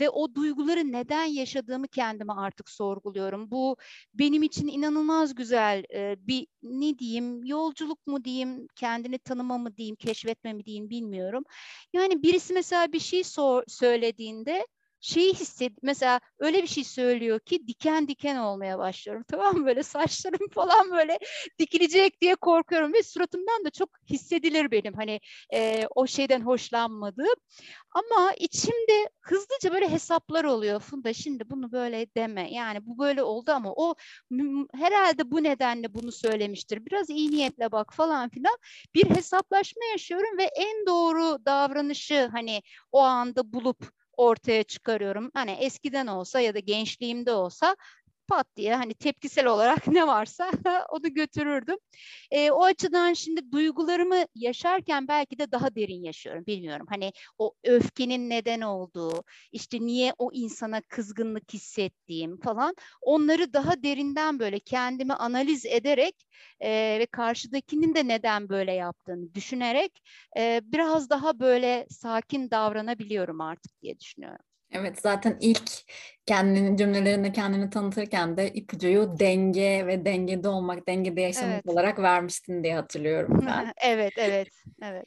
ve 0.00 0.10
o 0.10 0.34
duyguları 0.34 0.92
neden 0.92 1.24
yaşadığımı 1.24 1.88
kendime 1.88 2.32
artık 2.32 2.70
sorguluyorum. 2.70 3.50
Bu 3.50 3.76
benim 4.14 4.42
için 4.42 4.68
inanılmaz 4.68 5.34
güzel 5.34 5.84
e, 5.94 6.16
bir 6.26 6.46
ne 6.62 6.98
diyeyim 6.98 7.44
yolculuk 7.44 8.06
mu 8.06 8.24
diyeyim, 8.24 8.66
kendini 8.76 9.18
tanıma 9.18 9.58
mı 9.58 9.76
diyeyim, 9.76 9.96
keşfetme 9.96 10.52
mi 10.52 10.64
diyeyim 10.64 10.90
bilmiyorum. 10.90 11.44
Yani 11.92 12.22
birisi 12.22 12.54
mesela 12.54 12.92
bir 12.92 13.00
şey 13.00 13.24
sor, 13.24 13.62
söylediğinde 13.68 14.66
şeyi 15.00 15.34
hisset 15.34 15.72
mesela 15.82 16.20
öyle 16.38 16.62
bir 16.62 16.66
şey 16.68 16.84
söylüyor 16.84 17.40
ki 17.40 17.66
diken 17.68 18.08
diken 18.08 18.36
olmaya 18.36 18.78
başlıyorum 18.78 19.24
tamam 19.28 19.56
mı? 19.56 19.66
Böyle 19.66 19.82
saçlarım 19.82 20.48
falan 20.54 20.90
böyle 20.90 21.18
dikilecek 21.58 22.20
diye 22.20 22.34
korkuyorum 22.34 22.92
ve 22.92 23.02
suratımdan 23.02 23.64
da 23.64 23.70
çok 23.70 23.88
hissedilir 24.10 24.70
benim 24.70 24.94
hani 24.94 25.20
e, 25.54 25.86
o 25.94 26.06
şeyden 26.06 26.40
hoşlanmadığım. 26.40 27.34
Ama 27.94 28.32
içimde 28.32 29.10
hızlıca 29.20 29.72
böyle 29.72 29.88
hesaplar 29.90 30.44
oluyor. 30.44 30.80
Funda 30.80 31.12
şimdi 31.12 31.50
bunu 31.50 31.72
böyle 31.72 32.06
deme. 32.16 32.52
Yani 32.52 32.86
bu 32.86 32.98
böyle 32.98 33.22
oldu 33.22 33.50
ama 33.52 33.72
o 33.76 33.94
herhalde 34.74 35.30
bu 35.30 35.42
nedenle 35.42 35.94
bunu 35.94 36.12
söylemiştir. 36.12 36.86
Biraz 36.86 37.10
iyi 37.10 37.30
niyetle 37.30 37.72
bak 37.72 37.94
falan 37.94 38.28
filan. 38.28 38.56
Bir 38.94 39.10
hesaplaşma 39.10 39.84
yaşıyorum 39.84 40.38
ve 40.38 40.44
en 40.44 40.86
doğru 40.86 41.44
davranışı 41.46 42.28
hani 42.32 42.62
o 42.92 43.00
anda 43.00 43.52
bulup 43.52 43.99
ortaya 44.20 44.62
çıkarıyorum. 44.62 45.30
Hani 45.34 45.50
eskiden 45.50 46.06
olsa 46.06 46.40
ya 46.40 46.54
da 46.54 46.58
gençliğimde 46.58 47.32
olsa 47.32 47.76
pat 48.30 48.46
diye 48.56 48.74
hani 48.74 48.94
tepkisel 48.94 49.46
olarak 49.46 49.86
ne 49.86 50.06
varsa 50.06 50.50
onu 50.90 51.14
götürürdüm. 51.14 51.76
E, 52.30 52.50
o 52.50 52.64
açıdan 52.64 53.12
şimdi 53.12 53.52
duygularımı 53.52 54.24
yaşarken 54.34 55.08
belki 55.08 55.38
de 55.38 55.52
daha 55.52 55.74
derin 55.74 56.02
yaşıyorum 56.02 56.46
bilmiyorum. 56.46 56.86
Hani 56.90 57.12
o 57.38 57.54
öfkenin 57.64 58.30
neden 58.30 58.60
olduğu, 58.60 59.24
işte 59.52 59.80
niye 59.80 60.14
o 60.18 60.30
insana 60.32 60.80
kızgınlık 60.80 61.52
hissettiğim 61.54 62.40
falan 62.40 62.74
onları 63.02 63.52
daha 63.52 63.82
derinden 63.82 64.38
böyle 64.38 64.58
kendimi 64.58 65.14
analiz 65.14 65.66
ederek 65.66 66.14
e, 66.60 66.70
ve 67.00 67.06
karşıdakinin 67.06 67.94
de 67.94 68.08
neden 68.08 68.48
böyle 68.48 68.72
yaptığını 68.72 69.34
düşünerek 69.34 70.02
e, 70.38 70.60
biraz 70.64 71.10
daha 71.10 71.40
böyle 71.40 71.86
sakin 71.90 72.50
davranabiliyorum 72.50 73.40
artık 73.40 73.82
diye 73.82 74.00
düşünüyorum. 74.00 74.49
Evet 74.72 75.00
zaten 75.02 75.36
ilk 75.40 75.70
kendini 76.26 76.76
cümlelerinde 76.76 77.32
kendini 77.32 77.70
tanıtırken 77.70 78.36
de 78.36 78.52
ipucuyu 78.52 79.18
denge 79.18 79.86
ve 79.86 80.04
dengede 80.04 80.48
olmak, 80.48 80.88
dengede 80.88 81.20
yaşamak 81.20 81.54
evet. 81.54 81.66
olarak 81.66 81.98
vermiştin 81.98 82.64
diye 82.64 82.74
hatırlıyorum 82.74 83.42
ben. 83.46 83.72
evet, 83.82 84.12
evet, 84.16 84.48
evet. 84.82 85.06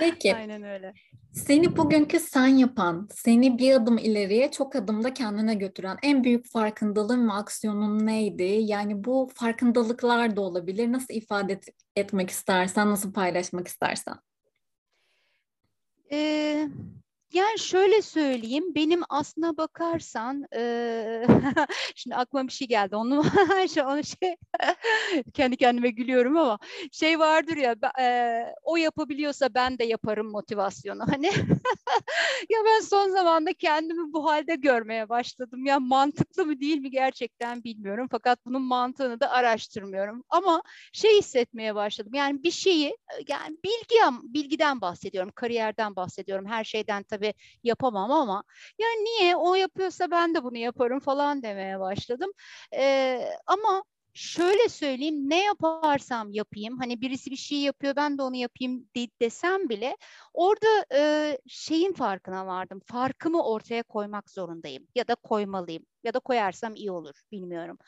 Peki. 0.00 0.34
Aynen 0.36 0.62
öyle. 0.62 0.92
Seni 1.32 1.76
bugünkü 1.76 2.20
sen 2.20 2.46
yapan, 2.46 3.08
seni 3.12 3.58
bir 3.58 3.74
adım 3.74 3.98
ileriye 3.98 4.50
çok 4.50 4.76
adımda 4.76 5.14
kendine 5.14 5.54
götüren 5.54 5.96
en 6.02 6.24
büyük 6.24 6.50
farkındalığın 6.52 7.28
ve 7.28 7.32
aksiyonun 7.32 8.06
neydi? 8.06 8.58
Yani 8.62 9.04
bu 9.04 9.30
farkındalıklar 9.34 10.36
da 10.36 10.40
olabilir. 10.40 10.92
Nasıl 10.92 11.14
ifade 11.14 11.52
et, 11.52 11.68
etmek 11.96 12.30
istersen, 12.30 12.90
nasıl 12.90 13.12
paylaşmak 13.12 13.68
istersen. 13.68 14.14
Ee, 16.12 16.68
yani 17.32 17.58
şöyle 17.58 18.02
söyleyeyim, 18.02 18.74
benim 18.74 19.02
aslına 19.08 19.56
bakarsan, 19.56 20.46
e, 20.56 21.24
şimdi 21.94 22.16
aklıma 22.16 22.48
bir 22.48 22.52
şey 22.52 22.68
geldi, 22.68 22.96
onu, 22.96 23.18
onu 23.84 24.04
şey, 24.04 24.36
kendi 25.34 25.56
kendime 25.56 25.90
gülüyorum 25.90 26.36
ama 26.36 26.58
şey 26.92 27.18
vardır 27.18 27.56
ya, 27.56 27.74
e, 28.00 28.44
o 28.62 28.76
yapabiliyorsa 28.76 29.54
ben 29.54 29.78
de 29.78 29.84
yaparım 29.84 30.30
motivasyonu, 30.30 31.02
hani 31.12 31.26
ya 32.50 32.58
ben 32.66 32.80
son 32.80 33.10
zamanda 33.10 33.52
kendimi 33.52 34.12
bu 34.12 34.26
halde 34.30 34.54
görmeye 34.54 35.08
başladım, 35.08 35.66
ya 35.66 35.80
mantıklı 35.80 36.46
mı 36.46 36.60
değil 36.60 36.78
mi 36.78 36.90
gerçekten 36.90 37.64
bilmiyorum, 37.64 38.08
fakat 38.10 38.46
bunun 38.46 38.62
mantığını 38.62 39.20
da 39.20 39.30
araştırmıyorum, 39.30 40.24
ama 40.30 40.62
şey 40.92 41.18
hissetmeye 41.18 41.74
başladım, 41.74 42.14
yani 42.14 42.42
bir 42.42 42.50
şeyi, 42.50 42.96
yani 43.28 43.56
bilgi, 43.64 44.16
bilgiden 44.22 44.80
bahsediyorum, 44.80 45.30
kariyerden 45.34 45.96
bahsediyorum, 45.96 46.46
her 46.46 46.64
şeyden 46.64 47.02
tabii 47.02 47.19
tabii 47.20 47.34
yapamam 47.64 48.10
ama 48.12 48.44
yani 48.78 49.04
niye 49.04 49.36
o 49.36 49.54
yapıyorsa 49.54 50.10
ben 50.10 50.34
de 50.34 50.44
bunu 50.44 50.56
yaparım 50.56 51.00
falan 51.00 51.42
demeye 51.42 51.80
başladım. 51.80 52.30
Ee, 52.76 53.28
ama 53.46 53.84
şöyle 54.14 54.68
söyleyeyim 54.68 55.30
ne 55.30 55.44
yaparsam 55.44 56.32
yapayım 56.32 56.78
hani 56.78 57.00
birisi 57.00 57.30
bir 57.30 57.36
şey 57.36 57.58
yapıyor 57.58 57.96
ben 57.96 58.18
de 58.18 58.22
onu 58.22 58.36
yapayım 58.36 58.88
de, 58.96 59.08
desem 59.20 59.68
bile 59.68 59.96
orada 60.34 60.86
e, 60.94 61.38
şeyin 61.48 61.92
farkına 61.92 62.46
vardım 62.46 62.80
farkımı 62.86 63.42
ortaya 63.44 63.82
koymak 63.82 64.30
zorundayım 64.30 64.86
ya 64.94 65.08
da 65.08 65.14
koymalıyım 65.14 65.86
ya 66.04 66.14
da 66.14 66.18
koyarsam 66.18 66.74
iyi 66.74 66.90
olur 66.90 67.14
bilmiyorum. 67.32 67.78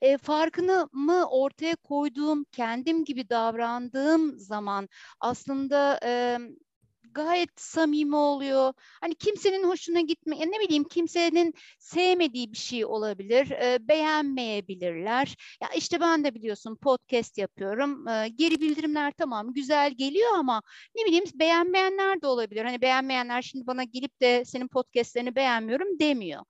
E, 0.00 0.18
farkını 0.18 0.88
mı 0.92 1.26
ortaya 1.30 1.76
koyduğum 1.76 2.44
kendim 2.44 3.04
gibi 3.04 3.30
davrandığım 3.30 4.38
zaman 4.38 4.88
aslında 5.20 6.00
e, 6.04 6.38
gayet 7.16 7.60
samimi 7.60 8.16
oluyor. 8.16 8.72
Hani 9.00 9.14
kimsenin 9.14 9.64
hoşuna 9.64 10.00
gitme, 10.00 10.36
ne 10.38 10.60
bileyim 10.60 10.84
kimsenin 10.84 11.54
sevmediği 11.78 12.52
bir 12.52 12.56
şey 12.56 12.84
olabilir, 12.84 13.50
e, 13.50 13.88
beğenmeyebilirler. 13.88 15.36
Ya 15.62 15.68
işte 15.76 16.00
ben 16.00 16.24
de 16.24 16.34
biliyorsun 16.34 16.76
podcast 16.76 17.38
yapıyorum. 17.38 18.08
E, 18.08 18.28
geri 18.28 18.60
bildirimler 18.60 19.12
tamam 19.18 19.52
güzel 19.52 19.92
geliyor 19.92 20.30
ama 20.34 20.62
ne 20.96 21.04
bileyim 21.06 21.24
beğenmeyenler 21.34 22.22
de 22.22 22.26
olabilir. 22.26 22.64
Hani 22.64 22.80
beğenmeyenler 22.80 23.42
şimdi 23.42 23.66
bana 23.66 23.84
gelip 23.84 24.20
de 24.20 24.44
senin 24.44 24.68
podcastlerini 24.68 25.36
beğenmiyorum 25.36 25.98
demiyor. 25.98 26.42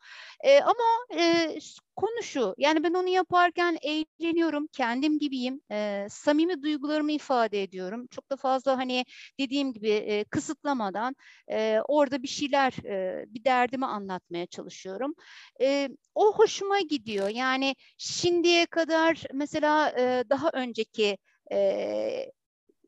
E, 0.45 0.61
ama 0.61 1.21
e, 1.21 1.59
konu 1.97 2.23
şu, 2.23 2.55
yani 2.59 2.83
ben 2.83 2.95
onu 2.95 3.09
yaparken 3.09 3.79
eğleniyorum, 3.83 4.67
kendim 4.73 5.19
gibiyim, 5.19 5.61
e, 5.71 6.07
samimi 6.11 6.63
duygularımı 6.63 7.13
ifade 7.13 7.63
ediyorum. 7.63 8.07
Çok 8.11 8.31
da 8.31 8.37
fazla 8.37 8.79
hani 8.79 9.05
dediğim 9.41 9.73
gibi 9.73 9.91
e, 9.91 10.25
kısıtlamadan 10.25 11.17
e, 11.51 11.81
orada 11.89 12.23
bir 12.23 12.29
şeyler, 12.29 12.73
e, 12.85 13.25
bir 13.29 13.45
derdimi 13.45 13.87
anlatmaya 13.87 14.47
çalışıyorum. 14.47 15.15
E, 15.61 15.89
o 16.15 16.33
hoşuma 16.33 16.81
gidiyor. 16.81 17.29
Yani 17.29 17.75
şimdiye 17.99 18.67
kadar 18.67 19.25
mesela 19.33 19.91
e, 19.99 20.25
daha 20.31 20.51
önceki 20.53 21.19
e, 21.53 22.33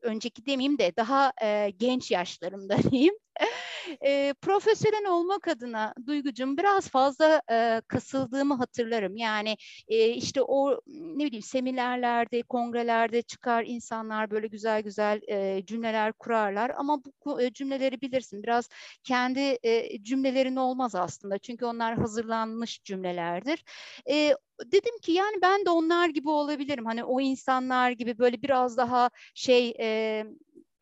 önceki 0.01 0.45
demeyeyim 0.45 0.77
de 0.77 0.93
daha 0.97 1.33
e, 1.43 1.69
genç 1.77 2.11
yaşlarımda 2.11 2.77
diyeyim. 2.91 3.15
E, 4.05 4.33
profesyonel 4.41 5.09
olmak 5.11 5.47
adına 5.47 5.93
Duygucum 6.05 6.57
biraz 6.57 6.89
fazla 6.89 7.41
e, 7.51 7.81
kasıldığımı 7.87 8.53
hatırlarım. 8.53 9.17
Yani 9.17 9.57
e, 9.87 10.09
işte 10.09 10.41
o 10.41 10.81
ne 10.87 11.25
bileyim 11.25 11.41
seminerlerde, 11.43 12.41
kongrelerde 12.41 13.21
çıkar 13.21 13.63
insanlar 13.67 14.31
böyle 14.31 14.47
güzel 14.47 14.81
güzel 14.81 15.21
e, 15.27 15.65
cümleler 15.65 16.13
kurarlar. 16.13 16.71
Ama 16.77 16.99
bu 17.25 17.41
e, 17.41 17.53
cümleleri 17.53 18.01
bilirsin 18.01 18.43
biraz 18.43 18.69
kendi 19.03 19.57
e, 19.63 20.03
cümlelerin 20.03 20.55
olmaz 20.55 20.95
aslında. 20.95 21.37
Çünkü 21.37 21.65
onlar 21.65 21.97
hazırlanmış 21.97 22.83
cümlelerdir. 22.83 23.63
E, 24.09 24.35
dedim 24.65 24.99
ki 25.01 25.11
yani 25.11 25.35
ben 25.41 25.65
de 25.65 25.69
onlar 25.69 26.09
gibi 26.09 26.29
olabilirim. 26.29 26.85
Hani 26.85 27.03
o 27.03 27.21
insanlar 27.21 27.91
gibi 27.91 28.17
böyle 28.17 28.41
biraz 28.41 28.77
daha 28.77 29.09
şey 29.33 29.73
e, 29.79 30.25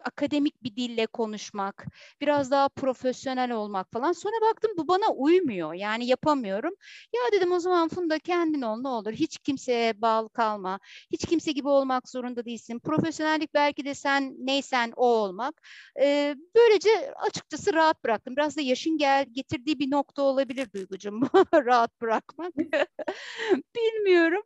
akademik 0.08 0.64
bir 0.64 0.76
dille 0.76 1.06
konuşmak, 1.06 1.86
biraz 2.22 2.52
daha 2.52 2.70
profesyonel 2.70 3.52
olmak 3.52 3.92
falan. 3.92 4.12
Sonra 4.12 4.36
baktım 4.52 4.72
bu 4.78 4.88
bana 4.88 5.08
uymuyor. 5.14 5.74
Yani 5.74 6.06
yapamıyorum. 6.08 6.74
Ya 7.14 7.22
dedim 7.32 7.52
o 7.52 7.60
zaman 7.60 7.88
Funda 7.90 8.20
kendin 8.20 8.62
ol 8.62 8.78
ne 8.82 8.88
olur. 8.88 9.12
Hiç 9.12 9.38
kimseye 9.38 10.02
bağlı 10.02 10.30
kalma. 10.30 10.80
Hiç 11.12 11.26
kimse 11.26 11.52
gibi 11.52 11.68
olmak 11.70 12.10
zorunda 12.10 12.46
değilsin. 12.46 12.80
Profesyonellik 12.80 13.54
belki 13.54 13.86
de 13.86 13.94
sen 13.94 14.36
neysen 14.40 14.94
o 14.96 15.06
olmak. 15.08 15.62
Ee, 16.02 16.36
böylece 16.56 16.90
açıkçası 17.16 17.74
rahat 17.74 18.04
bıraktım. 18.04 18.36
Biraz 18.36 18.58
da 18.58 18.62
yaşın 18.62 18.98
gel 18.98 19.26
getirdiği 19.32 19.80
bir 19.80 19.92
nokta 19.92 20.22
olabilir 20.22 20.72
Duygucuğum. 20.74 21.22
rahat 21.54 22.02
bırakmak. 22.02 22.54
Bilmiyorum 23.76 24.44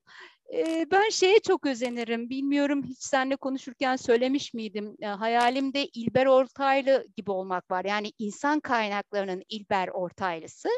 ben 0.92 1.10
şeye 1.10 1.40
çok 1.40 1.66
özenirim. 1.66 2.30
Bilmiyorum 2.30 2.84
hiç 2.84 2.98
seninle 3.00 3.36
konuşurken 3.36 3.96
söylemiş 3.96 4.54
miydim? 4.54 4.98
hayalimde 5.02 5.86
İlber 5.86 6.26
Ortaylı 6.26 7.08
gibi 7.18 7.32
olmak 7.32 7.72
var. 7.72 7.86
Yani 7.86 8.12
insan 8.20 8.60
kaynaklarının 8.60 9.44
İlber 9.50 9.88
Ortaylısı. 9.88 10.70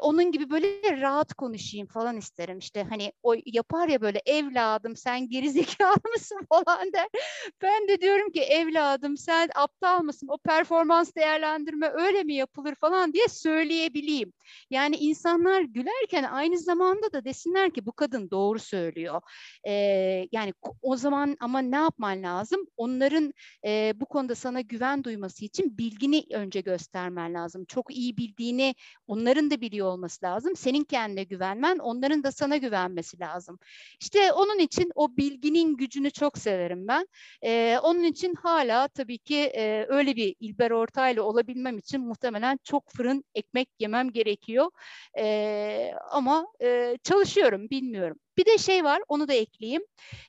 onun 0.00 0.32
gibi 0.32 0.50
böyle 0.50 1.00
rahat 1.00 1.34
konuşayım 1.34 1.86
falan 1.86 2.16
isterim. 2.16 2.58
İşte 2.58 2.82
hani 2.82 3.12
o 3.22 3.34
yapar 3.46 3.88
ya 3.88 4.00
böyle 4.00 4.22
evladım 4.26 4.96
sen 4.96 5.28
gerizekalı 5.28 5.96
mısın 6.14 6.40
falan 6.48 6.92
der. 6.92 7.08
Ben 7.62 7.88
de 7.88 8.00
diyorum 8.00 8.30
ki 8.30 8.40
evladım 8.40 9.16
sen 9.16 9.50
aptal 9.54 10.02
mısın? 10.02 10.28
O 10.30 10.38
performans 10.38 11.14
değerlendirme 11.16 11.90
öyle 11.94 12.22
mi 12.22 12.34
yapılır 12.34 12.74
falan 12.74 13.12
diye 13.12 13.28
söyleyebileyim. 13.28 14.32
Yani 14.70 14.96
insanlar 14.96 15.60
gülerken 15.60 16.24
aynı 16.24 16.58
zamanda 16.58 17.12
da 17.12 17.24
desinler 17.24 17.70
ki 17.70 17.86
bu 17.86 17.92
kadın 17.92 18.30
doğru 18.30 18.58
söylüyor 18.58 18.77
söylüyor. 18.78 19.20
E, 19.66 19.72
yani 20.32 20.54
o 20.82 20.96
zaman 20.96 21.36
ama 21.40 21.58
ne 21.58 21.76
yapman 21.76 22.22
lazım? 22.22 22.60
Onların 22.76 23.32
e, 23.64 23.92
bu 23.96 24.06
konuda 24.06 24.34
sana 24.34 24.60
güven 24.60 25.04
duyması 25.04 25.44
için 25.44 25.78
bilgini 25.78 26.24
önce 26.32 26.60
göstermen 26.60 27.34
lazım. 27.34 27.64
Çok 27.64 27.96
iyi 27.96 28.16
bildiğini 28.16 28.74
onların 29.06 29.50
da 29.50 29.60
biliyor 29.60 29.86
olması 29.86 30.26
lazım. 30.26 30.56
Senin 30.56 30.84
kendine 30.84 31.24
güvenmen, 31.24 31.78
onların 31.78 32.22
da 32.22 32.32
sana 32.32 32.56
güvenmesi 32.56 33.20
lazım. 33.20 33.58
İşte 34.00 34.32
onun 34.32 34.58
için 34.58 34.92
o 34.94 35.16
bilginin 35.16 35.76
gücünü 35.76 36.10
çok 36.10 36.38
severim 36.38 36.88
ben. 36.88 37.08
E, 37.42 37.78
onun 37.82 38.02
için 38.04 38.34
hala 38.34 38.88
tabii 38.88 39.18
ki 39.18 39.36
e, 39.36 39.86
öyle 39.88 40.16
bir 40.16 40.34
İlber 40.40 40.70
Ortaylı 40.70 41.22
olabilmem 41.24 41.78
için 41.78 42.00
muhtemelen 42.00 42.58
çok 42.64 42.90
fırın 42.90 43.24
ekmek 43.34 43.68
yemem 43.78 44.10
gerekiyor. 44.10 44.70
E, 45.18 45.92
ama 46.10 46.46
e, 46.62 46.96
çalışıyorum, 47.02 47.70
bilmiyorum. 47.70 48.18
Bir 48.38 48.46
de 48.46 48.58
şey 48.58 48.84
var, 48.84 49.02
onu 49.08 49.28
da 49.28 49.32
ekleyeyim. 49.32 49.82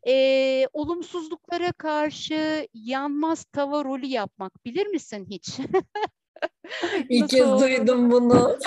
E, 0.07 0.67
olumsuzluklara 0.73 1.71
karşı 1.71 2.67
yanmaz 2.73 3.45
tava 3.45 3.83
rolü 3.83 4.05
yapmak. 4.05 4.65
Bilir 4.65 4.87
misin 4.87 5.27
hiç? 5.29 5.49
İlk 7.09 7.29
kez 7.29 7.47
oldu? 7.47 7.61
duydum 7.61 8.11
bunu. 8.11 8.57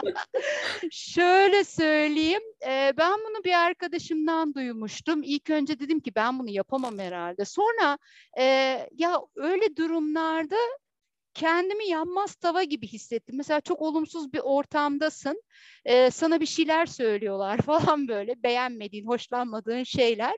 Şöyle 0.90 1.64
söyleyeyim, 1.64 2.42
e, 2.66 2.92
ben 2.98 3.12
bunu 3.12 3.44
bir 3.44 3.52
arkadaşımdan 3.52 4.54
duymuştum. 4.54 5.22
İlk 5.22 5.50
önce 5.50 5.80
dedim 5.80 6.00
ki 6.00 6.14
ben 6.14 6.38
bunu 6.38 6.50
yapamam 6.50 6.98
herhalde. 6.98 7.44
Sonra 7.44 7.98
e, 8.38 8.44
ya 8.92 9.20
öyle 9.36 9.76
durumlarda 9.76 10.56
kendimi 11.38 11.88
yanmaz 11.88 12.34
tava 12.34 12.62
gibi 12.62 12.86
hissettim. 12.86 13.36
Mesela 13.36 13.60
çok 13.60 13.82
olumsuz 13.82 14.32
bir 14.32 14.40
ortamdasın. 14.44 15.42
E, 15.84 16.10
sana 16.10 16.40
bir 16.40 16.46
şeyler 16.46 16.86
söylüyorlar 16.86 17.58
falan 17.62 18.08
böyle 18.08 18.42
beğenmediğin, 18.42 19.06
hoşlanmadığın 19.06 19.82
şeyler 19.82 20.36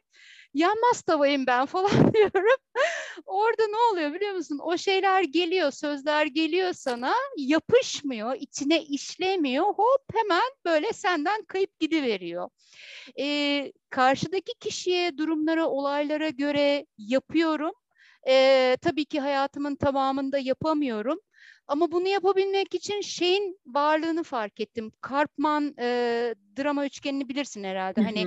yanmaz 0.55 1.03
tavayım 1.03 1.47
ben 1.47 1.67
falan 1.75 2.13
diyorum. 2.15 2.57
Orada 3.27 3.67
ne 3.67 3.77
oluyor 3.93 4.15
biliyor 4.15 4.35
musun? 4.35 4.61
O 4.63 4.77
şeyler 4.77 5.23
geliyor, 5.23 5.71
sözler 5.71 6.27
geliyor 6.27 6.73
sana, 6.73 7.15
yapışmıyor, 7.37 8.37
içine 8.41 8.83
işlemiyor. 8.83 9.65
Hop 9.67 10.03
hemen 10.15 10.51
böyle 10.65 10.93
senden 10.93 11.45
kayıp 11.45 11.81
gidiveriyor. 11.81 12.49
Ee, 13.19 13.73
karşıdaki 13.91 14.53
kişiye, 14.61 15.19
durumlara, 15.19 15.69
olaylara 15.69 16.29
göre 16.29 16.87
yapıyorum. 16.99 17.73
Ee, 18.29 18.77
tabii 18.83 19.05
ki 19.05 19.21
hayatımın 19.21 19.77
tamamında 19.77 20.39
yapamıyorum. 20.39 21.19
Ama 21.71 21.93
bunu 21.93 22.09
yapabilmek 22.09 22.75
için 22.75 23.01
şeyin 23.01 23.61
varlığını 23.67 24.23
fark 24.23 24.61
ettim. 24.61 24.93
Karpman 25.01 25.75
e, 25.79 26.35
drama 26.59 26.87
üçgenini 26.87 27.29
bilirsin 27.29 27.65
herhalde. 27.65 28.01
Hani 28.01 28.27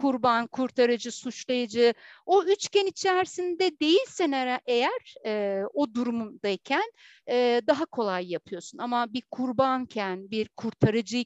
kurban, 0.00 0.46
kurtarıcı, 0.46 1.12
suçlayıcı. 1.12 1.94
O 2.26 2.44
üçgen 2.44 2.86
içerisinde 2.86 3.80
değilsen 3.80 4.60
eğer 4.66 5.14
e, 5.26 5.62
o 5.74 5.94
durumdayken 5.94 6.92
e, 7.30 7.62
daha 7.66 7.84
kolay 7.86 8.32
yapıyorsun. 8.32 8.78
Ama 8.78 9.12
bir 9.12 9.22
kurbanken, 9.30 10.30
bir 10.30 10.48
kurtarıcı 10.48 11.24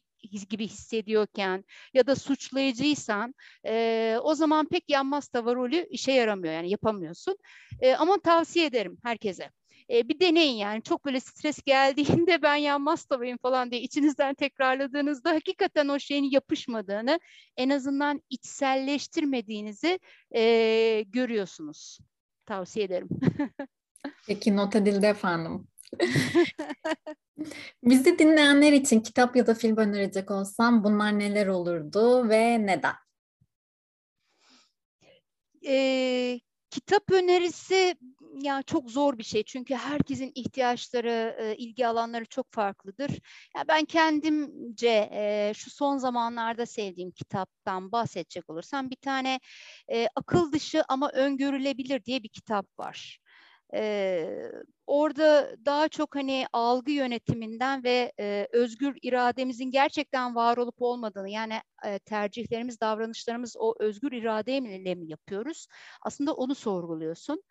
gibi 0.50 0.66
hissediyorken 0.68 1.64
ya 1.94 2.06
da 2.06 2.16
suçlayıcıysan 2.16 3.34
e, 3.66 4.16
o 4.22 4.34
zaman 4.34 4.68
pek 4.68 4.90
yanmaz 4.90 5.28
tava 5.28 5.54
rolü 5.54 5.86
işe 5.90 6.12
yaramıyor 6.12 6.54
yani 6.54 6.70
yapamıyorsun. 6.70 7.36
E, 7.80 7.94
ama 7.94 8.20
tavsiye 8.20 8.66
ederim 8.66 8.98
herkese 9.02 9.50
e, 9.90 10.08
bir 10.08 10.20
deneyin 10.20 10.56
yani. 10.56 10.82
Çok 10.82 11.04
böyle 11.04 11.20
stres 11.20 11.62
geldiğinde 11.62 12.42
ben 12.42 12.54
yanmaz 12.54 13.04
tavayım 13.04 13.38
falan 13.38 13.70
diye 13.70 13.82
içinizden 13.82 14.34
tekrarladığınızda 14.34 15.30
hakikaten 15.30 15.88
o 15.88 15.98
şeyin 15.98 16.30
yapışmadığını 16.30 17.20
en 17.56 17.70
azından 17.70 18.22
içselleştirmediğinizi 18.30 19.98
e, 20.34 21.04
görüyorsunuz. 21.08 21.98
Tavsiye 22.46 22.84
ederim. 22.84 23.08
Peki 24.26 24.56
not 24.56 24.76
edildi 24.76 25.06
efendim. 25.06 25.68
Bizi 27.82 28.18
dinleyenler 28.18 28.72
için 28.72 29.00
kitap 29.00 29.36
ya 29.36 29.46
da 29.46 29.54
film 29.54 29.76
önerecek 29.76 30.30
olsam 30.30 30.84
bunlar 30.84 31.18
neler 31.18 31.46
olurdu 31.46 32.28
ve 32.28 32.66
neden? 32.66 32.94
Ee, 35.66 36.40
kitap 36.70 37.10
önerisi 37.12 37.94
ya 38.42 38.62
çok 38.62 38.90
zor 38.90 39.18
bir 39.18 39.24
şey 39.24 39.42
çünkü 39.42 39.74
herkesin 39.74 40.32
ihtiyaçları, 40.34 41.36
e, 41.40 41.56
ilgi 41.56 41.86
alanları 41.86 42.24
çok 42.24 42.52
farklıdır. 42.52 43.10
Ya 43.56 43.64
ben 43.68 43.84
kendimce 43.84 45.08
e, 45.12 45.52
şu 45.56 45.70
son 45.70 45.98
zamanlarda 45.98 46.66
sevdiğim 46.66 47.10
kitaptan 47.10 47.92
bahsedecek 47.92 48.50
olursam 48.50 48.90
bir 48.90 48.96
tane 48.96 49.40
e, 49.92 50.08
akıl 50.16 50.52
dışı 50.52 50.82
ama 50.88 51.10
öngörülebilir 51.10 52.04
diye 52.04 52.22
bir 52.22 52.28
kitap 52.28 52.66
var. 52.78 53.20
Ee, 53.74 54.52
orada 54.86 55.56
daha 55.64 55.88
çok 55.88 56.16
hani 56.16 56.46
algı 56.52 56.90
yönetiminden 56.92 57.84
ve 57.84 58.12
e, 58.20 58.48
özgür 58.52 58.98
irademizin 59.02 59.70
gerçekten 59.70 60.34
var 60.34 60.56
olup 60.56 60.82
olmadığını 60.82 61.30
yani 61.30 61.54
e, 61.86 61.98
tercihlerimiz, 61.98 62.80
davranışlarımız 62.80 63.56
o 63.58 63.74
özgür 63.80 64.12
iradeyle 64.12 64.94
mi 64.94 65.08
yapıyoruz? 65.10 65.66
Aslında 66.02 66.34
onu 66.34 66.54
sorguluyorsun. 66.54 67.42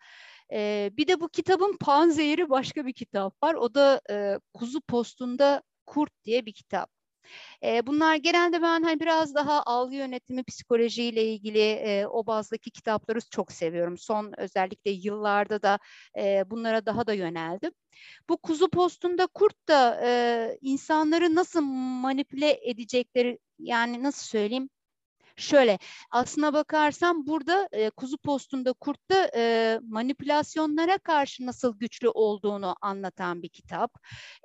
E, 0.52 0.90
bir 0.96 1.08
de 1.08 1.20
bu 1.20 1.28
kitabın 1.28 1.76
panzehiri 1.80 2.50
başka 2.50 2.86
bir 2.86 2.92
kitap 2.92 3.42
var. 3.42 3.54
O 3.54 3.74
da 3.74 4.00
e, 4.10 4.38
Kuzu 4.54 4.80
Postu'nda 4.80 5.62
Kurt 5.86 6.12
diye 6.24 6.46
bir 6.46 6.52
kitap. 6.52 6.99
E, 7.64 7.86
bunlar 7.86 8.16
genelde 8.16 8.62
ben 8.62 8.82
hani 8.82 9.00
biraz 9.00 9.34
daha 9.34 9.62
algı 9.62 9.94
yönetimi, 9.94 10.44
psikolojiyle 10.44 11.24
ilgili 11.24 11.58
e, 11.60 12.06
o 12.06 12.26
bazdaki 12.26 12.70
kitapları 12.70 13.18
çok 13.30 13.52
seviyorum. 13.52 13.98
Son 13.98 14.32
özellikle 14.36 14.90
yıllarda 14.90 15.62
da 15.62 15.78
e, 16.18 16.50
bunlara 16.50 16.86
daha 16.86 17.06
da 17.06 17.12
yöneldim. 17.12 17.72
Bu 18.28 18.36
kuzu 18.36 18.70
postunda 18.70 19.26
kurt 19.26 19.68
da 19.68 20.00
e, 20.04 20.58
insanları 20.60 21.34
nasıl 21.34 21.62
manipüle 22.02 22.60
edecekleri 22.70 23.38
yani 23.58 24.02
nasıl 24.02 24.26
söyleyeyim 24.26 24.70
Şöyle 25.40 25.78
aslına 26.10 26.52
bakarsam 26.52 27.26
burada 27.26 27.68
e, 27.72 27.90
kuzu 27.90 28.18
postunda 28.18 28.72
kurtta 28.72 29.30
e, 29.36 29.78
manipülasyonlara 29.88 30.98
karşı 30.98 31.46
nasıl 31.46 31.78
güçlü 31.78 32.08
olduğunu 32.08 32.76
anlatan 32.80 33.42
bir 33.42 33.48
kitap. 33.48 33.94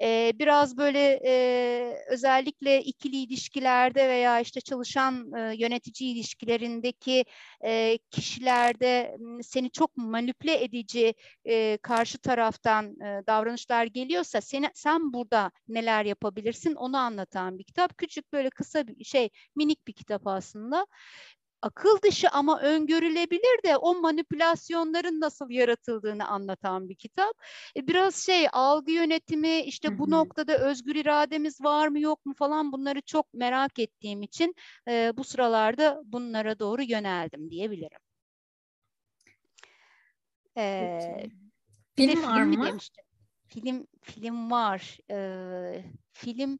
E, 0.01 0.31
biraz 0.39 0.77
böyle 0.77 1.21
e, 1.25 2.05
özellikle 2.09 2.81
ikili 2.83 3.15
ilişkilerde 3.15 4.09
veya 4.09 4.39
işte 4.39 4.61
çalışan 4.61 5.33
e, 5.33 5.55
yönetici 5.57 6.11
ilişkilerindeki 6.11 7.25
e, 7.65 7.97
kişilerde 8.11 9.17
seni 9.43 9.71
çok 9.71 9.97
manipüle 9.97 10.63
edici 10.63 11.13
e, 11.45 11.77
karşı 11.77 12.17
taraftan 12.17 12.85
e, 12.85 13.23
davranışlar 13.27 13.85
geliyorsa 13.85 14.41
seni, 14.41 14.69
sen 14.73 15.13
burada 15.13 15.51
neler 15.67 16.05
yapabilirsin 16.05 16.75
onu 16.75 16.97
anlatan 16.97 17.59
bir 17.59 17.63
kitap. 17.63 17.97
Küçük 17.97 18.33
böyle 18.33 18.49
kısa 18.49 18.87
bir 18.87 19.03
şey 19.03 19.29
minik 19.55 19.87
bir 19.87 19.93
kitap 19.93 20.27
aslında 20.27 20.84
akıl 21.61 22.01
dışı 22.01 22.29
ama 22.29 22.61
öngörülebilir 22.61 23.63
de 23.63 23.77
o 23.77 24.01
manipülasyonların 24.01 25.21
nasıl 25.21 25.49
yaratıldığını 25.49 26.27
anlatan 26.27 26.89
bir 26.89 26.95
kitap. 26.95 27.33
E, 27.75 27.87
biraz 27.87 28.15
şey 28.15 28.47
algı 28.51 28.91
yönetimi 28.91 29.59
işte 29.59 29.97
bu 29.97 30.11
noktada 30.11 30.57
özgür 30.57 30.95
irademiz 30.95 31.61
var 31.61 31.87
mı 31.87 31.99
yok 31.99 32.25
mu 32.25 32.33
falan 32.33 32.71
bunları 32.71 33.01
çok 33.01 33.33
merak 33.33 33.79
ettiğim 33.79 34.21
için 34.21 34.55
e, 34.87 35.11
bu 35.17 35.23
sıralarda 35.23 36.01
bunlara 36.05 36.59
doğru 36.59 36.83
yöneldim 36.83 37.51
diyebilirim. 37.51 37.99
Ee, 40.57 41.29
film 41.95 42.23
var 42.23 42.43
mı? 42.43 42.65
Demiştim. 42.65 43.04
Film 43.47 43.87
film 44.01 44.51
var. 44.51 44.97
Ee, 45.11 45.83
film 46.13 46.59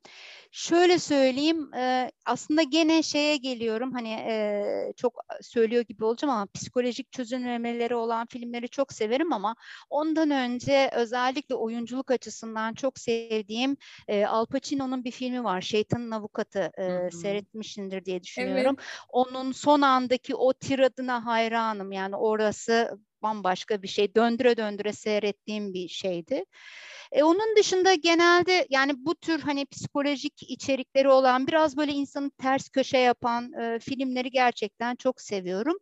şöyle 0.52 1.00
söyleyeyim 1.00 1.74
e, 1.74 2.12
aslında 2.26 2.64
gene 2.64 3.04
şeye 3.04 3.38
geliyorum 3.38 3.94
hani 3.94 4.10
e, 4.10 4.94
çok 4.98 5.20
söylüyor 5.42 5.84
gibi 5.84 6.06
olacağım 6.06 6.34
ama 6.34 6.48
psikolojik 6.54 7.12
çözümlemeleri 7.12 7.96
olan 7.96 8.28
filmleri 8.28 8.70
çok 8.70 8.94
severim 8.94 9.34
ama 9.34 9.56
ondan 9.90 10.32
önce 10.32 10.90
özellikle 10.94 11.56
oyunculuk 11.56 12.12
açısından 12.12 12.74
çok 12.74 13.00
sevdiğim 13.00 13.78
e, 14.08 14.26
Al 14.26 14.46
Pacino'nun 14.46 15.04
bir 15.04 15.12
filmi 15.12 15.44
var 15.44 15.62
Şeytanın 15.62 16.12
Avukatı 16.12 16.72
e, 16.78 17.12
seyretmişsindir 17.12 18.06
diye 18.06 18.24
düşünüyorum. 18.24 18.76
Evet. 18.80 18.90
Onun 19.10 19.52
son 19.52 19.82
andaki 19.82 20.36
o 20.36 20.54
tiradına 20.54 21.26
hayranım 21.26 21.92
yani 21.92 22.16
orası 22.16 23.00
bambaşka 23.24 23.82
bir 23.82 23.88
şey 23.88 24.16
döndüre 24.16 24.58
döndüre 24.58 24.94
seyrettiğim 24.94 25.74
bir 25.74 25.88
şeydi. 25.88 26.44
E, 27.12 27.24
onun 27.24 27.56
dışında 27.58 27.94
genelde 27.94 28.68
yani 28.70 28.94
bu 28.98 29.16
tür 29.16 29.40
hani 29.40 29.66
psikolojik 29.66 30.44
içerikleri 30.44 31.10
olan 31.10 31.48
biraz 31.48 31.78
böyle 31.78 31.92
insanı 31.92 32.32
ters 32.32 32.70
köşe 32.70 32.98
yapan 32.98 33.54
e, 33.54 33.80
filmleri 33.80 34.32
gerçekten 34.32 34.96
çok 34.96 35.22
seviyorum. 35.22 35.78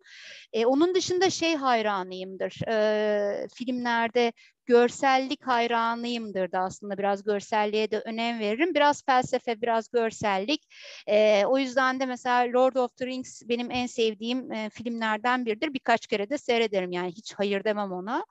E, 0.53 0.65
onun 0.65 0.95
dışında 0.95 1.29
şey 1.29 1.55
hayranıyımdır. 1.55 2.67
E, 2.67 3.47
filmlerde 3.55 4.33
görsellik 4.65 5.47
hayranıyımdır 5.47 6.51
da 6.51 6.59
aslında 6.59 6.97
biraz 6.97 7.23
görselliğe 7.23 7.91
de 7.91 7.99
önem 7.99 8.39
veririm. 8.39 8.73
Biraz 8.73 9.05
felsefe, 9.05 9.61
biraz 9.61 9.89
görsellik. 9.89 10.61
E, 11.07 11.45
o 11.45 11.57
yüzden 11.57 11.99
de 11.99 12.05
mesela 12.05 12.59
Lord 12.59 12.75
of 12.75 12.95
the 12.97 13.05
Rings 13.05 13.41
benim 13.49 13.71
en 13.71 13.85
sevdiğim 13.87 14.51
e, 14.51 14.69
filmlerden 14.69 15.45
biridir. 15.45 15.73
Birkaç 15.73 16.07
kere 16.07 16.29
de 16.29 16.37
seyrederim 16.37 16.91
yani 16.91 17.11
hiç 17.11 17.33
hayır 17.33 17.63
demem 17.63 17.91
ona. 17.91 18.25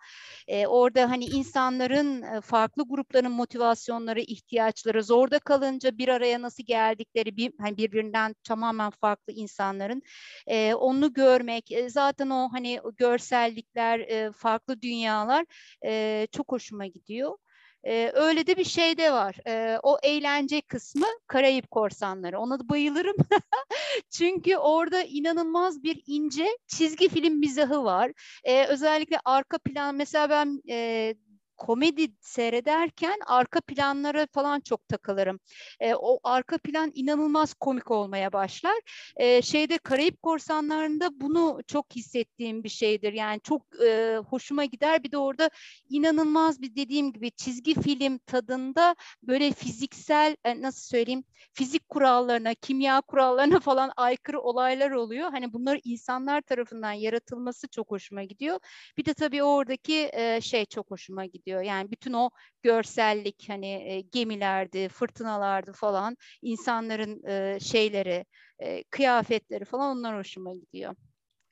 E, 0.48 0.66
orada 0.66 1.10
hani 1.10 1.24
insanların 1.24 2.22
e, 2.22 2.40
farklı 2.40 2.84
grupların 2.88 3.32
motivasyonları, 3.32 4.20
ihtiyaçları 4.20 5.04
zorda 5.04 5.38
kalınca 5.38 5.98
bir 5.98 6.08
araya 6.08 6.42
nasıl 6.42 6.64
geldikleri 6.64 7.36
bir, 7.36 7.52
hani 7.60 7.76
birbirinden 7.76 8.34
tamamen 8.44 8.90
farklı 8.90 9.32
insanların 9.32 10.02
e, 10.46 10.74
onu 10.74 11.12
görmek 11.12 11.72
e, 11.72 11.90
zaten 11.90 12.30
o 12.30 12.48
hani 12.52 12.80
görsellikler, 12.96 14.00
e, 14.00 14.32
farklı 14.32 14.82
dünyalar 14.82 15.44
e, 15.86 16.21
çok 16.26 16.52
hoşuma 16.52 16.86
gidiyor. 16.86 17.38
Ee, 17.84 18.10
öyle 18.14 18.46
de 18.46 18.56
bir 18.56 18.64
şey 18.64 18.98
de 18.98 19.12
var. 19.12 19.36
Ee, 19.46 19.78
o 19.82 19.98
eğlence 20.02 20.60
kısmı 20.60 21.06
Karayip 21.26 21.70
Korsanları. 21.70 22.38
Ona 22.38 22.68
bayılırım. 22.68 23.16
Çünkü 24.10 24.56
orada 24.56 25.02
inanılmaz 25.02 25.82
bir 25.82 26.02
ince 26.06 26.46
çizgi 26.66 27.08
film 27.08 27.38
mizahı 27.38 27.84
var. 27.84 28.12
Ee, 28.44 28.66
özellikle 28.66 29.18
arka 29.24 29.58
plan 29.58 29.94
mesela 29.94 30.30
ben 30.30 30.62
e, 30.68 31.14
komedi 31.56 32.08
seyrederken 32.20 33.18
arka 33.26 33.60
planlara 33.60 34.26
falan 34.32 34.60
çok 34.60 34.88
takılırım. 34.88 35.40
E, 35.80 35.94
o 35.94 36.20
arka 36.24 36.58
plan 36.58 36.92
inanılmaz 36.94 37.54
komik 37.54 37.90
olmaya 37.90 38.32
başlar. 38.32 38.80
E, 39.16 39.42
şeyde 39.42 39.78
Karayip 39.78 40.22
Korsanları'nda 40.22 41.20
bunu 41.20 41.60
çok 41.66 41.96
hissettiğim 41.96 42.64
bir 42.64 42.68
şeydir. 42.68 43.12
Yani 43.12 43.40
çok 43.40 43.62
e, 43.84 44.16
hoşuma 44.28 44.64
gider. 44.64 45.02
Bir 45.04 45.12
de 45.12 45.18
orada 45.18 45.50
inanılmaz 45.88 46.60
bir 46.60 46.76
dediğim 46.76 47.12
gibi 47.12 47.30
çizgi 47.30 47.74
film 47.74 48.18
tadında 48.18 48.96
böyle 49.22 49.52
fiziksel 49.52 50.36
e, 50.44 50.62
nasıl 50.62 50.82
söyleyeyim 50.82 51.24
fizik 51.52 51.88
kurallarına, 51.88 52.54
kimya 52.54 53.00
kurallarına 53.00 53.60
falan 53.60 53.92
aykırı 53.96 54.40
olaylar 54.40 54.90
oluyor. 54.90 55.30
Hani 55.30 55.52
bunlar 55.52 55.80
insanlar 55.84 56.40
tarafından 56.40 56.92
yaratılması 56.92 57.68
çok 57.68 57.90
hoşuma 57.90 58.22
gidiyor. 58.24 58.58
Bir 58.96 59.04
de 59.04 59.14
tabii 59.14 59.42
oradaki 59.42 60.10
e, 60.12 60.40
şey 60.40 60.66
çok 60.66 60.90
hoşuma 60.90 61.26
gidiyor. 61.26 61.41
Yani 61.46 61.90
bütün 61.90 62.12
o 62.12 62.30
görsellik 62.62 63.44
hani 63.48 63.66
e, 63.66 64.00
gemilerdi, 64.00 64.88
fırtınalardı 64.88 65.72
falan 65.72 66.16
insanların 66.42 67.22
e, 67.28 67.60
şeyleri, 67.60 68.24
e, 68.58 68.84
kıyafetleri 68.84 69.64
falan 69.64 69.96
onlar 69.98 70.18
hoşuma 70.18 70.54
gidiyor. 70.54 70.94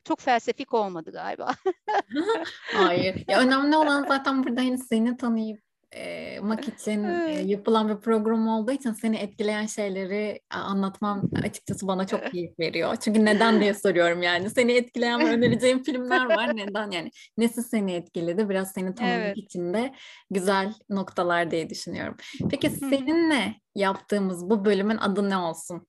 Çok 0.04 0.20
felsefik 0.20 0.74
olmadı 0.74 1.12
galiba. 1.12 1.54
Hayır. 2.72 3.24
Ya 3.28 3.40
önemli 3.40 3.76
olan 3.76 4.04
zaten 4.08 4.44
burada 4.44 4.60
hani 4.60 4.78
seni 4.78 5.16
tanıyıp 5.16 5.69
e, 5.92 6.40
mak 6.40 6.68
için 6.68 7.04
e, 7.04 7.42
yapılan 7.46 7.88
bir 7.88 8.00
program 8.00 8.48
olduğu 8.48 8.72
için 8.72 8.92
seni 8.92 9.16
etkileyen 9.16 9.66
şeyleri 9.66 10.40
anlatmam 10.50 11.22
açıkçası 11.44 11.86
bana 11.88 12.06
çok 12.06 12.32
keyif 12.32 12.58
veriyor. 12.58 12.96
Çünkü 12.96 13.24
neden 13.24 13.60
diye 13.60 13.74
soruyorum 13.84 14.22
yani. 14.22 14.50
Seni 14.50 14.72
etkileyen 14.72 15.20
ve 15.20 15.24
önereceğim 15.24 15.82
filmler 15.82 16.24
var. 16.24 16.56
Neden 16.56 16.90
yani? 16.90 17.10
Nesi 17.38 17.62
seni 17.62 17.92
etkiledi? 17.92 18.48
Biraz 18.48 18.72
seni 18.72 18.94
tanımak 18.94 19.20
evet. 19.20 19.36
için 19.38 19.74
de 19.74 19.94
güzel 20.30 20.72
noktalar 20.88 21.50
diye 21.50 21.70
düşünüyorum. 21.70 22.16
Peki 22.50 22.70
seninle 22.70 23.54
yaptığımız 23.74 24.50
bu 24.50 24.64
bölümün 24.64 24.96
adı 24.96 25.30
ne 25.30 25.36
olsun? 25.36 25.86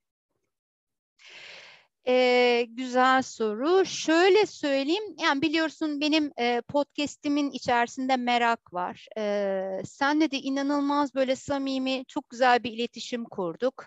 Ee, 2.08 2.68
güzel 2.70 3.22
soru. 3.22 3.86
Şöyle 3.86 4.46
söyleyeyim, 4.46 5.16
yani 5.20 5.42
biliyorsun 5.42 6.02
benim 6.02 6.32
e, 6.40 6.62
podcastimin 6.62 7.52
içerisinde 7.52 8.18
merak 8.18 8.74
var. 8.74 9.08
E, 9.18 9.82
senle 9.86 10.32
de 10.32 10.38
inanılmaz 10.38 11.16
böyle 11.16 11.36
samimi, 11.36 12.06
çok 12.08 12.30
güzel 12.30 12.64
bir 12.64 12.72
iletişim 12.72 13.26
kurduk. 13.26 13.86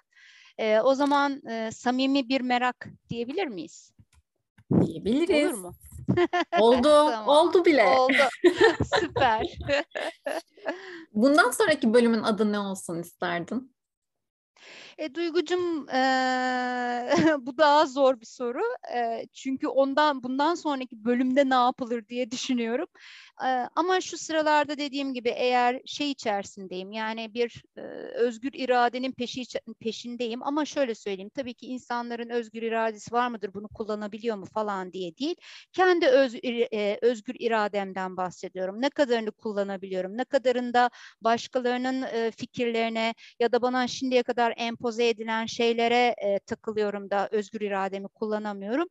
E, 0.58 0.80
o 0.80 0.94
zaman 0.94 1.46
e, 1.48 1.70
samimi 1.72 2.28
bir 2.28 2.40
merak 2.40 2.86
diyebilir 3.10 3.46
miyiz? 3.46 3.92
Diyebiliriz. 4.80 5.50
Olur 5.50 5.58
mu? 5.58 5.74
Oldu, 6.60 6.82
tamam. 6.82 7.28
oldu 7.28 7.64
bile. 7.64 7.84
Oldu. 7.84 8.12
Süper. 9.00 9.58
Bundan 11.12 11.50
sonraki 11.50 11.94
bölümün 11.94 12.22
adı 12.22 12.52
ne 12.52 12.58
olsun 12.58 13.02
isterdin? 13.02 13.73
E, 14.98 15.14
Duygucum 15.14 15.88
e, 15.88 15.96
bu 17.40 17.58
daha 17.58 17.86
zor 17.86 18.20
bir 18.20 18.26
soru. 18.26 18.60
E, 18.94 19.26
çünkü 19.32 19.66
ondan 19.68 20.22
bundan 20.22 20.54
sonraki 20.54 21.04
bölümde 21.04 21.50
ne 21.50 21.54
yapılır 21.54 22.08
diye 22.08 22.30
düşünüyorum. 22.30 22.86
Ama 23.76 24.00
şu 24.00 24.18
sıralarda 24.18 24.78
dediğim 24.78 25.14
gibi 25.14 25.28
eğer 25.28 25.80
şey 25.86 26.10
içerisindeyim 26.10 26.92
yani 26.92 27.34
bir 27.34 27.62
özgür 28.14 28.50
iradenin 28.52 29.12
peşi, 29.12 29.42
peşindeyim 29.80 30.42
ama 30.42 30.64
şöyle 30.64 30.94
söyleyeyim 30.94 31.30
tabii 31.34 31.54
ki 31.54 31.66
insanların 31.66 32.30
özgür 32.30 32.62
iradesi 32.62 33.12
var 33.12 33.28
mıdır 33.28 33.54
bunu 33.54 33.68
kullanabiliyor 33.68 34.36
mu 34.36 34.46
falan 34.54 34.92
diye 34.92 35.16
değil. 35.16 35.36
Kendi 35.72 36.06
öz, 36.06 36.34
özgür 37.02 37.36
irademden 37.38 38.16
bahsediyorum. 38.16 38.82
Ne 38.82 38.90
kadarını 38.90 39.30
kullanabiliyorum, 39.32 40.16
ne 40.16 40.24
kadarında 40.24 40.90
başkalarının 41.20 42.30
fikirlerine 42.30 43.14
ya 43.40 43.52
da 43.52 43.62
bana 43.62 43.88
şimdiye 43.88 44.22
kadar 44.22 44.54
empoze 44.56 45.08
edilen 45.08 45.46
şeylere 45.46 46.14
takılıyorum 46.46 47.10
da 47.10 47.28
özgür 47.32 47.60
irademi 47.60 48.08
kullanamıyorum. 48.08 48.88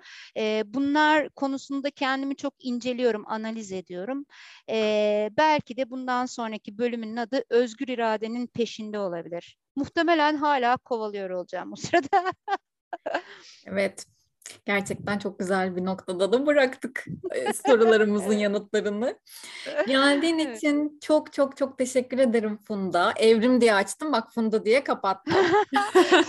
Bunlar 0.74 1.30
konusunda 1.30 1.92
kendimi 1.92 2.36
çok 2.36 2.54
inceliyorum, 2.66 3.24
analiz 3.28 3.72
ediyorum. 3.72 4.26
E, 4.69 5.30
belki 5.38 5.78
de 5.78 5.89
bundan 5.89 6.26
sonraki 6.26 6.78
bölümün 6.78 7.15
adı 7.15 7.43
özgür 7.50 7.88
iradenin 7.88 8.48
peşinde 8.48 9.00
olabilir. 9.00 9.58
Muhtemelen 9.76 10.36
hala 10.36 10.78
kovalıyor 10.78 11.30
olacağım 11.30 11.74
o 11.74 11.76
sırada. 11.76 12.34
evet, 13.65 14.06
Gerçekten 14.65 15.19
çok 15.19 15.39
güzel 15.39 15.76
bir 15.76 15.86
noktada 15.86 16.32
da 16.32 16.46
bıraktık 16.46 17.06
e, 17.32 17.54
sorularımızın 17.54 18.34
yanıtlarını. 18.38 19.19
Geldiğin 19.88 20.39
evet. 20.39 20.58
için 20.58 21.00
çok 21.02 21.34
çok 21.34 21.58
çok 21.58 21.78
teşekkür 21.78 22.19
ederim 22.19 22.60
Funda. 22.67 23.13
Evrim 23.17 23.62
diye 23.62 23.74
açtım 23.74 24.12
bak 24.12 24.34
Funda 24.34 24.65
diye 24.65 24.84
kapattım. 24.84 25.34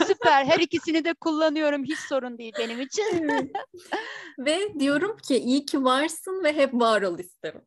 Süper 0.06 0.44
her 0.44 0.58
ikisini 0.58 1.04
de 1.04 1.14
kullanıyorum 1.14 1.84
hiç 1.84 1.98
sorun 1.98 2.38
değil 2.38 2.52
benim 2.58 2.80
için. 2.80 3.28
ve 4.38 4.80
diyorum 4.80 5.16
ki 5.16 5.36
iyi 5.36 5.66
ki 5.66 5.84
varsın 5.84 6.44
ve 6.44 6.56
hep 6.56 6.74
var 6.74 7.02
ol 7.02 7.18
isterim. 7.18 7.62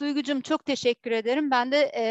Duygucum 0.00 0.40
çok 0.40 0.64
teşekkür 0.64 1.10
ederim. 1.10 1.50
Ben 1.50 1.72
de 1.72 1.92
e, 1.96 2.04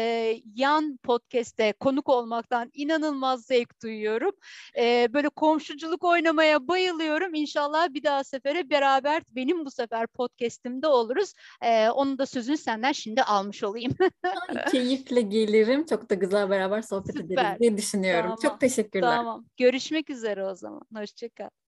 yan 0.54 0.96
podcast'te 1.02 1.72
konuk 1.72 2.08
olmaktan 2.08 2.70
inanılmaz 2.74 3.46
zevk 3.46 3.82
duyuyorum. 3.82 4.32
E, 4.78 5.08
böyle 5.14 5.28
komşuculuk 5.28 6.04
oynamaya 6.04 6.68
bayılıyorum. 6.68 7.34
İnşallah 7.34 7.88
bir 7.94 8.02
daha 8.02 8.24
sefere 8.24 8.70
beraber 8.70 9.22
benim 9.30 9.64
bu 9.64 9.70
sefer 9.70 10.06
podcast'imde 10.06 10.86
oluruz. 10.86 11.32
E, 11.62 11.90
onun 11.90 12.18
da 12.18 12.26
sözünü 12.26 12.56
senden 12.56 12.92
şimdi 12.92 13.22
almış 13.22 13.64
olayım. 13.64 13.92
Ay, 14.24 14.64
keyifle 14.64 15.20
gelirim. 15.20 15.86
Çok 15.86 16.10
da 16.10 16.14
güzel 16.14 16.50
beraber 16.50 16.82
sohbet 16.82 17.16
Süper. 17.16 17.24
ederiz 17.24 17.60
diye 17.60 17.76
düşünüyorum. 17.76 18.22
Tamam. 18.22 18.38
Çok 18.42 18.60
teşekkürler. 18.60 19.16
Tamam. 19.16 19.44
Görüşmek 19.56 20.10
üzere 20.10 20.44
o 20.44 20.54
zaman. 20.54 20.82
Hoşçakal. 20.94 21.63